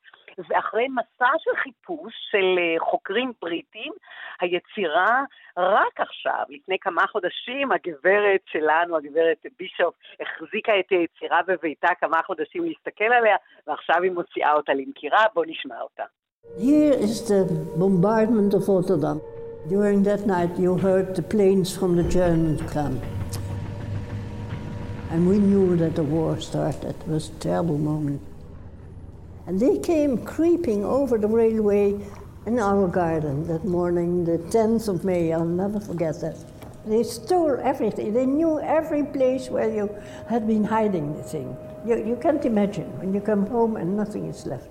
ואחרי 0.48 0.86
מסע 0.88 1.32
של 1.38 1.50
חיפוש 1.62 2.14
של 2.30 2.58
אה, 2.58 2.90
חוקרים 2.90 3.32
בריטים, 3.42 3.92
היצירה 4.40 5.22
רק 5.56 6.00
עכשיו, 6.00 6.44
לפני 6.48 6.76
כמה 6.80 7.02
חודשים, 7.12 7.72
הגברת 7.72 8.40
שלנו, 8.46 8.96
הגברת 8.96 9.46
בישוף, 9.58 9.94
החזיקה 10.20 10.72
את 10.80 10.86
היצירה 10.90 11.40
בביתה 11.46 11.88
כמה 12.00 12.20
חודשים 12.26 12.64
להסתכל 12.64 13.04
עליה, 13.04 13.36
ועכשיו 13.66 14.02
היא 14.02 14.12
מוציאה 14.12 14.52
אותה 14.52 14.74
למכירה, 14.74 15.24
בואו 15.34 15.44
נשמע 15.48 15.80
אותה. 15.80 16.04
Here 16.56 16.94
is 16.94 17.28
the 17.28 17.44
bombardment 17.76 18.54
of 18.54 18.68
Rotterdam. 18.68 19.20
During 19.68 20.02
that 20.04 20.26
night 20.26 20.52
you 20.58 20.78
heard 20.78 21.14
the 21.14 21.22
planes 21.22 21.76
from 21.76 21.90
the 21.96 22.06
Germans 22.18 22.60
come. 22.72 22.96
And 25.10 25.20
we 25.30 25.38
knew 25.38 25.76
that 25.76 25.94
the 25.94 26.04
war 26.04 26.40
started. 26.40 26.94
It 27.02 27.08
was 27.08 27.28
a 27.28 27.38
terrible 27.40 27.78
moment. 27.78 28.20
And 29.48 29.58
they 29.58 29.78
came 29.78 30.18
creeping 30.26 30.84
over 30.84 31.16
the 31.16 31.26
railway 31.26 31.98
in 32.44 32.58
our 32.58 32.86
garden 32.86 33.46
that 33.46 33.64
morning, 33.64 34.22
the 34.26 34.36
10th 34.36 34.88
of 34.88 35.06
May. 35.06 35.32
I'll 35.32 35.46
never 35.46 35.80
forget 35.80 36.20
that. 36.20 36.36
They 36.84 37.02
stole 37.02 37.58
everything. 37.62 38.12
They 38.12 38.26
knew 38.26 38.60
every 38.60 39.04
place 39.04 39.48
where 39.48 39.74
you 39.74 39.88
had 40.28 40.46
been 40.46 40.64
hiding 40.64 41.16
the 41.16 41.22
thing. 41.22 41.56
You, 41.86 41.96
you 41.96 42.18
can't 42.20 42.44
imagine 42.44 42.90
when 42.98 43.14
you 43.14 43.22
come 43.22 43.46
home 43.46 43.76
and 43.76 43.96
nothing 43.96 44.26
is 44.26 44.44
left. 44.44 44.68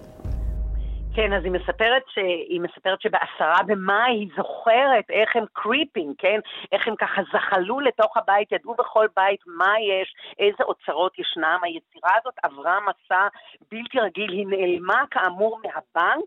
כן, 1.17 1.33
אז 1.33 1.43
היא 1.43 1.51
מספרת, 1.51 2.03
ש... 2.07 2.17
היא 2.49 2.61
מספרת 2.61 3.01
שבעשרה 3.01 3.63
במאי 3.65 4.11
היא 4.11 4.29
זוכרת 4.37 5.09
איך 5.09 5.35
הם 5.35 5.45
קריפינג, 5.53 6.15
כן? 6.17 6.39
איך 6.71 6.87
הם 6.87 6.95
ככה 6.95 7.21
זחלו 7.33 7.79
לתוך 7.79 8.17
הבית, 8.17 8.51
ידעו 8.51 8.75
בכל 8.75 9.07
בית 9.15 9.39
מה 9.45 9.73
יש, 9.79 10.15
איזה 10.39 10.63
אוצרות 10.63 11.19
ישנם. 11.19 11.59
היצירה 11.63 12.11
הזאת 12.21 12.33
עברה 12.43 12.79
מסע 12.81 13.27
בלתי 13.71 13.99
רגיל, 13.99 14.31
היא 14.31 14.47
נעלמה 14.47 15.03
כאמור 15.11 15.59
מהבנק, 15.63 16.25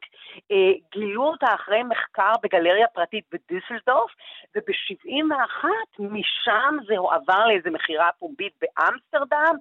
אה, 0.52 0.72
גילו 0.92 1.24
אותה 1.24 1.54
אחרי 1.54 1.82
מחקר 1.82 2.32
בגלריה 2.42 2.86
פרטית 2.86 3.24
בדיסלדורף, 3.32 4.10
וב-71 4.56 5.64
משם 5.98 6.76
זה 6.86 6.98
הועבר 6.98 7.46
לאיזה 7.46 7.70
מכירה 7.70 8.08
פומבית 8.18 8.52
באמסטרדם. 8.60 9.54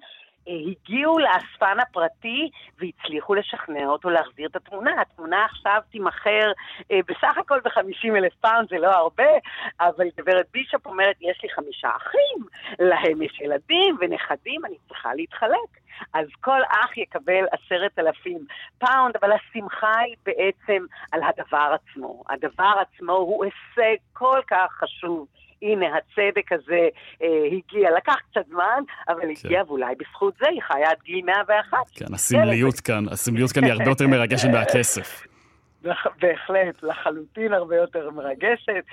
אה, 0.48 0.54
הגיעו 0.54 1.20
לאספן 1.20 1.78
הפרטי 1.80 2.50
והצליחו 2.80 3.36
לשכנע 3.36 3.86
אותו 3.86 4.10
להחזיר 4.10 4.48
את 4.48 4.56
התמונה. 4.56 5.02
התמונה 5.02 5.46
עכשיו 5.46 5.82
תימכר 5.92 6.52
אה, 6.92 7.00
בסך 7.08 7.38
הכל 7.38 7.60
ב-50 7.60 8.18
אלף 8.18 8.34
פאונד, 8.42 8.70
זה 8.70 8.78
לא 8.78 8.92
הרבה, 8.92 9.30
אבל 9.80 10.06
גברת 10.18 10.46
בישופ 10.54 10.88
אומרת, 10.88 11.16
יש 11.22 11.40
לי 11.44 11.50
חמישה 11.50 11.90
אחים, 11.98 12.46
להם 12.80 13.22
יש 13.22 13.40
ילדים 13.42 13.98
ונכדים, 14.00 14.66
אני 14.66 14.76
צריכה 14.88 15.14
להתחלק. 15.14 15.80
אז 16.14 16.28
כל 16.42 16.62
אח 16.70 16.98
יקבל 16.98 17.46
עשרת 17.52 18.00
אלפים 18.00 18.40
פאונד, 18.78 19.16
אבל 19.22 19.32
השמחה 19.32 20.00
היא 20.00 20.16
בעצם 20.26 20.86
על 21.12 21.22
הדבר 21.24 21.76
עצמו. 21.76 22.24
הדבר 22.30 22.74
עצמו 22.82 23.14
הוא 23.14 23.46
הישג 23.46 23.96
כל 24.14 24.40
כך 24.48 24.72
חשוב. 24.72 25.28
הנה, 25.62 25.86
הצדק 25.98 26.52
הזה 26.52 26.88
אה, 27.22 27.46
הגיע. 27.46 27.90
לקח 27.98 28.16
קצת 28.32 28.48
זמן, 28.50 28.84
אבל 29.10 29.22
כן. 29.22 29.48
הגיע, 29.48 29.64
ואולי 29.68 29.96
בזכות 30.00 30.34
זה 30.40 30.50
היא 30.50 30.62
חיה 30.62 30.90
עד 30.90 30.98
גיל 31.04 31.26
101. 31.26 31.78
כן, 31.94 32.14
הסמליות 32.14 32.80
כאן, 32.80 33.06
הסמליות 33.12 33.52
כאן 33.52 33.64
היא 33.64 33.72
הרבה 33.72 33.90
יותר 33.90 34.08
מרגשת 34.08 34.48
מהכסף. 34.54 35.26
בהחלט, 36.22 36.84
לחלוטין 36.84 37.54
הרבה 37.54 37.76
יותר 37.76 38.12
מרגשת, 38.12 38.84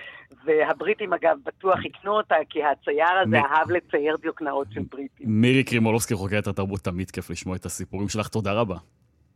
והבריטים 0.44 1.12
אגב 1.12 1.36
בטוח 1.44 1.84
יקנו 1.84 2.12
אותה, 2.12 2.34
כי 2.50 2.64
הצייר 2.64 3.18
הזה 3.22 3.30
מ... 3.30 3.44
אהב 3.44 3.70
לצייר 3.70 4.16
דיוקנאות 4.22 4.66
של 4.72 4.80
בריטים. 4.90 5.26
מירי 5.28 5.64
קרימולובסקי 5.64 6.14
חוקרת 6.14 6.46
התרבות, 6.46 6.80
תמיד 6.80 7.10
כיף 7.10 7.30
לשמוע 7.30 7.56
את 7.56 7.64
הסיפורים 7.64 8.08
שלך, 8.08 8.28
תודה 8.28 8.52
רבה. 8.52 8.76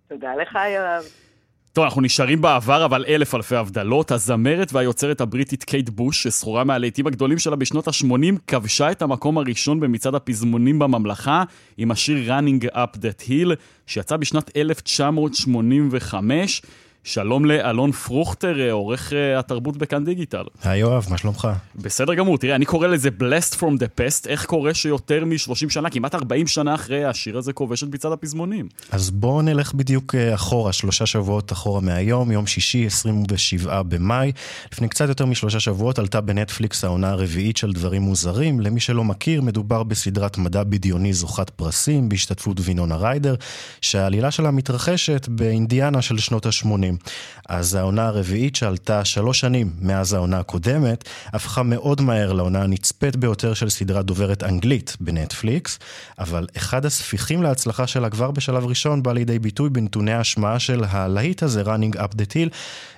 תודה 0.08 0.34
לך, 0.34 0.58
יואב. 0.74 1.29
טוב, 1.72 1.84
אנחנו 1.84 2.00
נשארים 2.00 2.40
בעבר, 2.40 2.84
אבל 2.84 3.04
אלף 3.08 3.34
אלפי 3.34 3.56
הבדלות. 3.56 4.10
הזמרת 4.10 4.72
והיוצרת 4.72 5.20
הבריטית 5.20 5.64
קייט 5.64 5.88
בוש, 5.88 6.22
שזכורה 6.22 6.64
מהלהיטים 6.64 7.06
הגדולים 7.06 7.38
שלה 7.38 7.56
בשנות 7.56 7.88
ה-80, 7.88 8.38
כבשה 8.46 8.90
את 8.90 9.02
המקום 9.02 9.38
הראשון 9.38 9.80
במצעד 9.80 10.14
הפזמונים 10.14 10.78
בממלכה 10.78 11.44
עם 11.76 11.90
השיר 11.90 12.32
Running 12.32 12.64
Up 12.74 12.96
That 12.96 13.28
Hill, 13.28 13.50
שיצא 13.86 14.16
בשנת 14.16 14.56
1985. 14.56 16.62
שלום 17.04 17.44
לאלון 17.44 17.92
פרוכטר, 17.92 18.60
אה, 18.60 18.72
עורך 18.72 19.12
אה, 19.12 19.38
התרבות 19.38 19.76
בכאן 19.76 20.04
דיגיטל. 20.04 20.42
היי 20.62 20.80
יואב, 20.80 21.06
מה 21.10 21.18
שלומך? 21.18 21.48
בסדר 21.76 22.14
גמור, 22.14 22.38
תראה, 22.38 22.54
אני 22.54 22.64
קורא 22.64 22.86
לזה 22.86 23.08
Blessed 23.18 23.54
from 23.54 23.78
the 23.78 24.00
Past, 24.00 24.28
איך 24.28 24.46
קורה 24.46 24.74
שיותר 24.74 25.24
מ-30 25.24 25.70
שנה, 25.70 25.90
כמעט 25.90 26.14
40 26.14 26.46
שנה 26.46 26.74
אחרי, 26.74 27.04
השיר 27.04 27.38
הזה 27.38 27.52
כובש 27.52 27.82
את 27.82 27.88
מצעד 27.94 28.12
הפזמונים. 28.12 28.68
אז 28.90 29.10
בואו 29.10 29.42
נלך 29.42 29.74
בדיוק 29.74 30.14
אה, 30.14 30.34
אחורה, 30.34 30.72
שלושה 30.72 31.06
שבועות 31.06 31.52
אחורה 31.52 31.80
מהיום, 31.80 32.30
יום 32.30 32.46
שישי, 32.46 32.86
27 32.86 33.82
במאי. 33.82 34.32
לפני 34.72 34.88
קצת 34.88 35.08
יותר 35.08 35.26
משלושה 35.26 35.60
שבועות 35.60 35.98
עלתה 35.98 36.20
בנטפליקס 36.20 36.84
העונה 36.84 37.10
הרביעית 37.10 37.56
של 37.56 37.72
דברים 37.72 38.02
מוזרים. 38.02 38.60
למי 38.60 38.80
שלא 38.80 39.04
מכיר, 39.04 39.42
מדובר 39.42 39.82
בסדרת 39.82 40.38
מדע 40.38 40.64
בדיוני 40.64 41.12
זוכת 41.12 41.50
פרסים, 41.50 42.08
בהשתתפות 42.08 42.56
וינונה 42.60 42.96
ריידר, 42.96 43.34
שהעלילה 43.80 44.30
שלה 44.30 44.50
מתרחשת 44.50 45.28
באינדיאנה 45.28 46.02
של 46.02 46.18
שנות 46.18 46.46
ה-80. 46.46 46.89
שנים. 46.90 47.30
אז 47.48 47.74
העונה 47.74 48.06
הרביעית 48.06 48.56
שעלתה 48.56 49.04
שלוש 49.04 49.40
שנים 49.40 49.70
מאז 49.80 50.12
העונה 50.12 50.38
הקודמת, 50.38 51.04
הפכה 51.26 51.62
מאוד 51.62 52.00
מהר 52.00 52.32
לעונה 52.32 52.62
הנצפית 52.62 53.16
ביותר 53.16 53.54
של 53.54 53.70
סדרה 53.70 54.02
דוברת 54.02 54.42
אנגלית 54.42 54.96
בנטפליקס, 55.00 55.78
אבל 56.18 56.46
אחד 56.56 56.86
הספיחים 56.86 57.42
להצלחה 57.42 57.86
שלה 57.86 58.10
כבר 58.10 58.30
בשלב 58.30 58.66
ראשון 58.66 59.02
בא 59.02 59.12
לידי 59.12 59.38
ביטוי 59.38 59.70
בנתוני 59.70 60.12
ההשמעה 60.12 60.58
של 60.58 60.84
הלהיט 60.88 61.42
הזה, 61.42 61.62
running 61.62 61.96
up 61.96 62.14
the 62.14 62.32
hill, 62.32 62.50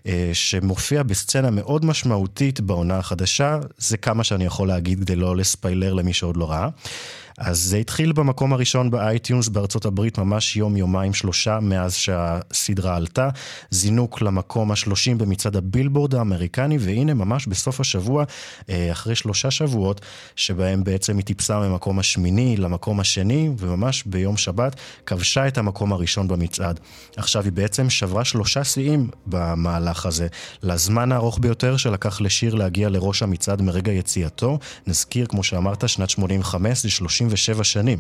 אה, 0.07 0.31
שמופיע 0.33 1.03
בסצנה 1.03 1.51
מאוד 1.51 1.85
משמעותית 1.85 2.61
בעונה 2.61 2.99
החדשה, 2.99 3.59
זה 3.79 3.97
כמה 3.97 4.25
שאני 4.25 4.45
יכול 4.45 4.69
להגיד 4.69 5.01
כדי 5.01 5.17
לא 5.17 5.37
לספיילר 5.37 5.93
למי 5.93 6.13
שעוד 6.13 6.37
לא 6.37 6.51
ראה. 6.51 6.69
אז 7.39 7.59
זה 7.61 7.77
התחיל 7.77 8.13
במקום 8.13 8.53
הראשון 8.53 8.91
ב 8.91 8.99
iTunes 8.99 9.49
בארצות 9.49 9.85
הברית 9.85 10.19
ממש 10.19 10.57
יום, 10.57 10.77
יומיים, 10.77 11.15
שלושה 11.15 11.59
מאז 11.61 11.95
שהסדרה 11.95 12.97
עלתה. 12.97 13.29
זינוק 13.71 14.23
למקום 14.23 14.73
השלושים 14.73 15.19
במצעד 15.19 15.57
הבילבורד 15.57 16.15
האמריקני, 16.15 16.79
והנה 16.81 17.15
ממש 17.15 17.47
בסוף 17.47 17.81
השבוע, 17.81 18.25
אה, 18.71 18.93
אחרי 18.93 19.15
שלושה 19.15 19.51
שבועות, 19.51 20.01
שבהם 20.37 20.85
בעצם 20.85 21.17
היא 21.17 21.25
טיפסה 21.25 21.59
ממקום 21.61 21.99
השמיני 21.99 22.57
למקום 22.57 23.01
השני, 23.01 23.51
וממש 23.59 24.03
ביום 24.07 24.37
שבת 24.37 24.77
כבשה 25.07 25.49
את 25.49 25.59
המקום 25.59 25.93
הראשון 25.93 26.29
במצעד. 26.29 26.81
עכשיו 27.17 27.45
היא 27.45 27.53
בעצם 27.53 27.91
שברה 27.91 28.25
שלושה 28.25 28.65
שיאים 28.65 29.09
במהלך 29.27 30.07
הזה. 30.07 30.27
לזמן 30.63 31.13
הארוך 31.13 31.39
ביותר 31.39 31.77
שלקח 31.77 32.21
לשיר 32.21 32.55
להגיע 32.55 32.89
לראש 32.89 33.23
המצעד 33.23 33.63
מרגע 33.63 33.93
יציאתו. 33.93 34.59
נזכיר, 34.87 35.27
כמו 35.27 35.45
שאמרת, 35.45 35.89
שנת 35.89 36.11
85 36.11 36.83
זה 36.83 36.91
30 36.91 37.29
37 37.37 37.65
שנים. 37.65 37.99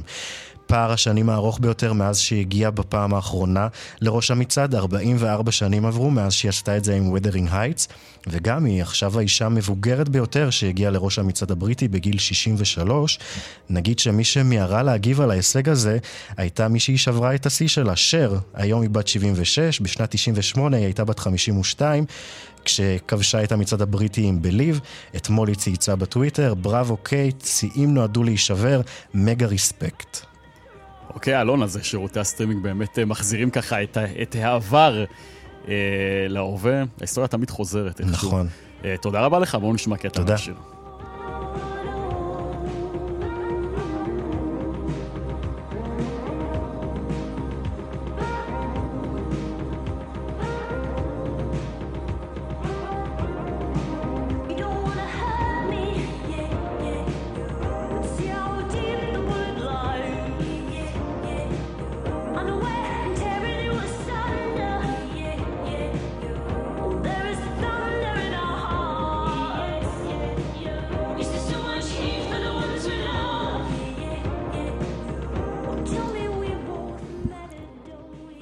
פער 0.66 0.92
השנים 0.92 1.30
הארוך 1.30 1.58
ביותר 1.60 1.92
מאז 1.92 2.18
שהיא 2.18 2.40
הגיעה 2.40 2.70
בפעם 2.70 3.14
האחרונה 3.14 3.68
לראש 4.00 4.30
המצעד, 4.30 4.74
44 4.74 5.52
שנים 5.52 5.86
עברו 5.86 6.10
מאז 6.10 6.32
שהיא 6.32 6.48
עשתה 6.48 6.76
את 6.76 6.84
זה 6.84 6.94
עם 6.94 7.16
Weathering 7.16 7.52
Heights, 7.52 7.92
וגם 8.26 8.64
היא 8.64 8.82
עכשיו 8.82 9.18
האישה 9.18 9.46
המבוגרת 9.46 10.08
ביותר 10.08 10.50
שהגיעה 10.50 10.90
לראש 10.90 11.18
המצעד 11.18 11.50
הבריטי 11.50 11.88
בגיל 11.88 12.18
63. 12.18 13.18
נגיד 13.70 13.98
שמי 13.98 14.24
שמיהרה 14.24 14.82
להגיב 14.82 15.20
על 15.20 15.30
ההישג 15.30 15.68
הזה 15.68 15.98
הייתה 16.36 16.68
מי 16.68 16.80
שהיא 16.80 16.98
שברה 16.98 17.34
את 17.34 17.46
השיא 17.46 17.68
שלה, 17.68 17.96
שר. 17.96 18.38
היום 18.54 18.82
היא 18.82 18.90
בת 18.90 19.08
76, 19.08 19.80
בשנת 19.80 20.10
98 20.10 20.76
היא 20.76 20.84
הייתה 20.84 21.04
בת 21.04 21.18
52. 21.18 22.04
כשכבשה 22.64 23.44
את 23.44 23.52
המצעד 23.52 23.82
הבריטי 23.82 24.22
עם 24.22 24.42
Believe, 24.42 24.80
אתמול 25.16 25.48
היא 25.48 25.56
צייצה 25.56 25.96
בטוויטר, 25.96 26.54
bravo 26.54 26.96
Kate, 26.96 27.44
שיאים 27.46 27.94
נועדו 27.94 28.22
להישבר, 28.22 28.80
mega 29.14 29.46
respect. 29.46 30.31
אוקיי, 31.14 31.40
אלון, 31.40 31.62
אז 31.62 31.78
שירותי 31.82 32.20
הסטרימינג 32.20 32.62
באמת 32.62 32.98
אה, 32.98 33.04
מחזירים 33.04 33.50
ככה 33.50 33.82
את, 33.82 33.98
את 34.22 34.34
העבר 34.34 35.04
אה, 35.68 35.74
להווה. 36.28 36.82
ההיסטוריה 36.98 37.28
תמיד 37.28 37.50
חוזרת. 37.50 38.00
נכון. 38.00 38.46
אה, 38.84 38.94
תודה 39.00 39.20
רבה 39.20 39.38
לך, 39.38 39.54
בואו 39.54 39.74
נשמע 39.74 39.96
קטע 39.96 40.22
מהשיר. 40.24 40.54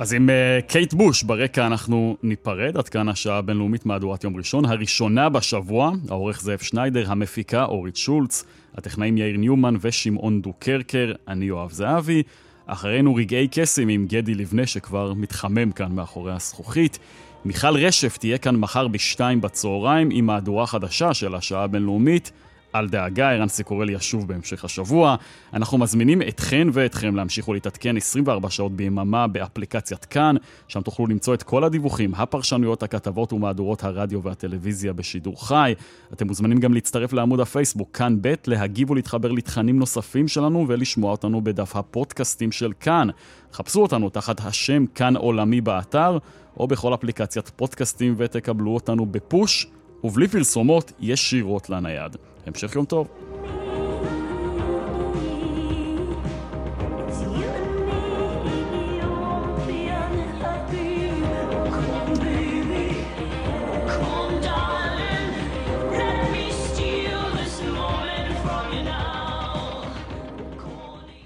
אז 0.01 0.13
עם 0.13 0.29
uh, 0.29 0.63
קייט 0.67 0.95
בוש 0.95 1.23
ברקע 1.23 1.67
אנחנו 1.67 2.17
ניפרד, 2.23 2.77
עד 2.77 2.89
כאן 2.89 3.09
השעה 3.09 3.39
הבינלאומית 3.39 3.87
מהדורת 3.87 4.25
יום 4.25 4.37
ראשון, 4.37 4.65
הראשונה 4.65 5.29
בשבוע, 5.29 5.93
העורך 6.09 6.41
זאב 6.41 6.59
שניידר, 6.59 7.13
המפיקה 7.13 7.65
אורית 7.65 7.97
שולץ, 7.97 8.45
הטכנאים 8.75 9.19
יאיר 9.19 9.37
ניומן 9.37 9.75
ושמעון 9.81 10.43
דוקרקר, 10.43 11.13
אני 11.29 11.45
יואב 11.45 11.73
זהבי. 11.73 12.23
אחרינו 12.67 13.15
רגעי 13.15 13.49
קסם 13.51 13.89
עם 13.89 14.07
גדי 14.07 14.35
לבנה 14.35 14.67
שכבר 14.67 15.15
מתחמם 15.15 15.73
כאן 15.73 15.93
מאחורי 15.93 16.33
הזכוכית. 16.33 16.99
מיכל 17.45 17.77
רשף 17.77 18.17
תהיה 18.17 18.39
כאן 18.39 18.57
מחר 18.57 18.89
בשתיים 18.89 19.41
בצהריים 19.41 20.09
עם 20.13 20.27
מהדורה 20.27 20.67
חדשה 20.67 21.15
של 21.15 21.35
השעה 21.35 21.65
הבינלאומית. 21.65 22.33
אל 22.75 22.89
דאגה, 22.89 23.31
ערן 23.31 23.49
סיקורל 23.49 23.91
ישוב 23.91 24.29
בהמשך 24.29 24.65
השבוע. 24.65 25.17
אנחנו 25.53 25.79
מזמינים 25.79 26.23
אתכן 26.23 26.69
ואתכם 26.73 27.17
להמשיך 27.17 27.49
ולהתעדכן 27.49 27.97
24 27.97 28.51
שעות 28.51 28.73
ביממה 28.73 29.27
באפליקציית 29.27 30.05
כאן, 30.05 30.37
שם 30.69 30.81
תוכלו 30.81 31.07
למצוא 31.07 31.35
את 31.35 31.43
כל 31.43 31.65
הדיווחים, 31.65 32.15
הפרשנויות, 32.15 32.83
הכתבות 32.83 33.33
ומהדורות 33.33 33.85
הרדיו 33.85 34.23
והטלוויזיה 34.23 34.93
בשידור 34.93 35.47
חי. 35.47 35.75
אתם 36.13 36.27
מוזמנים 36.27 36.59
גם 36.59 36.75
להצטרף 36.75 37.13
לעמוד 37.13 37.41
הפייסבוק 37.41 37.97
כאן 37.97 38.17
ב', 38.21 38.35
להגיב 38.47 38.91
ולהתחבר 38.91 39.33
לתכנים 39.33 39.79
נוספים 39.79 40.29
שלנו 40.29 40.65
ולשמוע 40.69 41.11
אותנו 41.11 41.41
בדף 41.41 41.77
הפודקאסטים 41.77 42.53
של 42.53 42.73
כאן. 42.81 43.09
חפשו 43.53 43.83
אותנו 43.83 44.11
תחת 44.11 44.41
השם 44.41 44.87
כאן 44.87 45.17
עולמי 45.17 45.61
באתר, 45.61 46.19
או 46.57 46.67
בכל 46.67 46.95
אפליקציית 46.95 47.49
פודקאסטים 47.57 48.15
ותקבלו 48.17 48.75
אותנו 48.75 49.07
בפוש, 49.07 49.67
ובלי 50.05 50.29
פרסומות 50.29 50.93
ישירות 51.01 51.71
לנייד. 51.71 52.17
המשך 52.55 52.77
יום 52.77 52.85
טוב. 52.85 53.09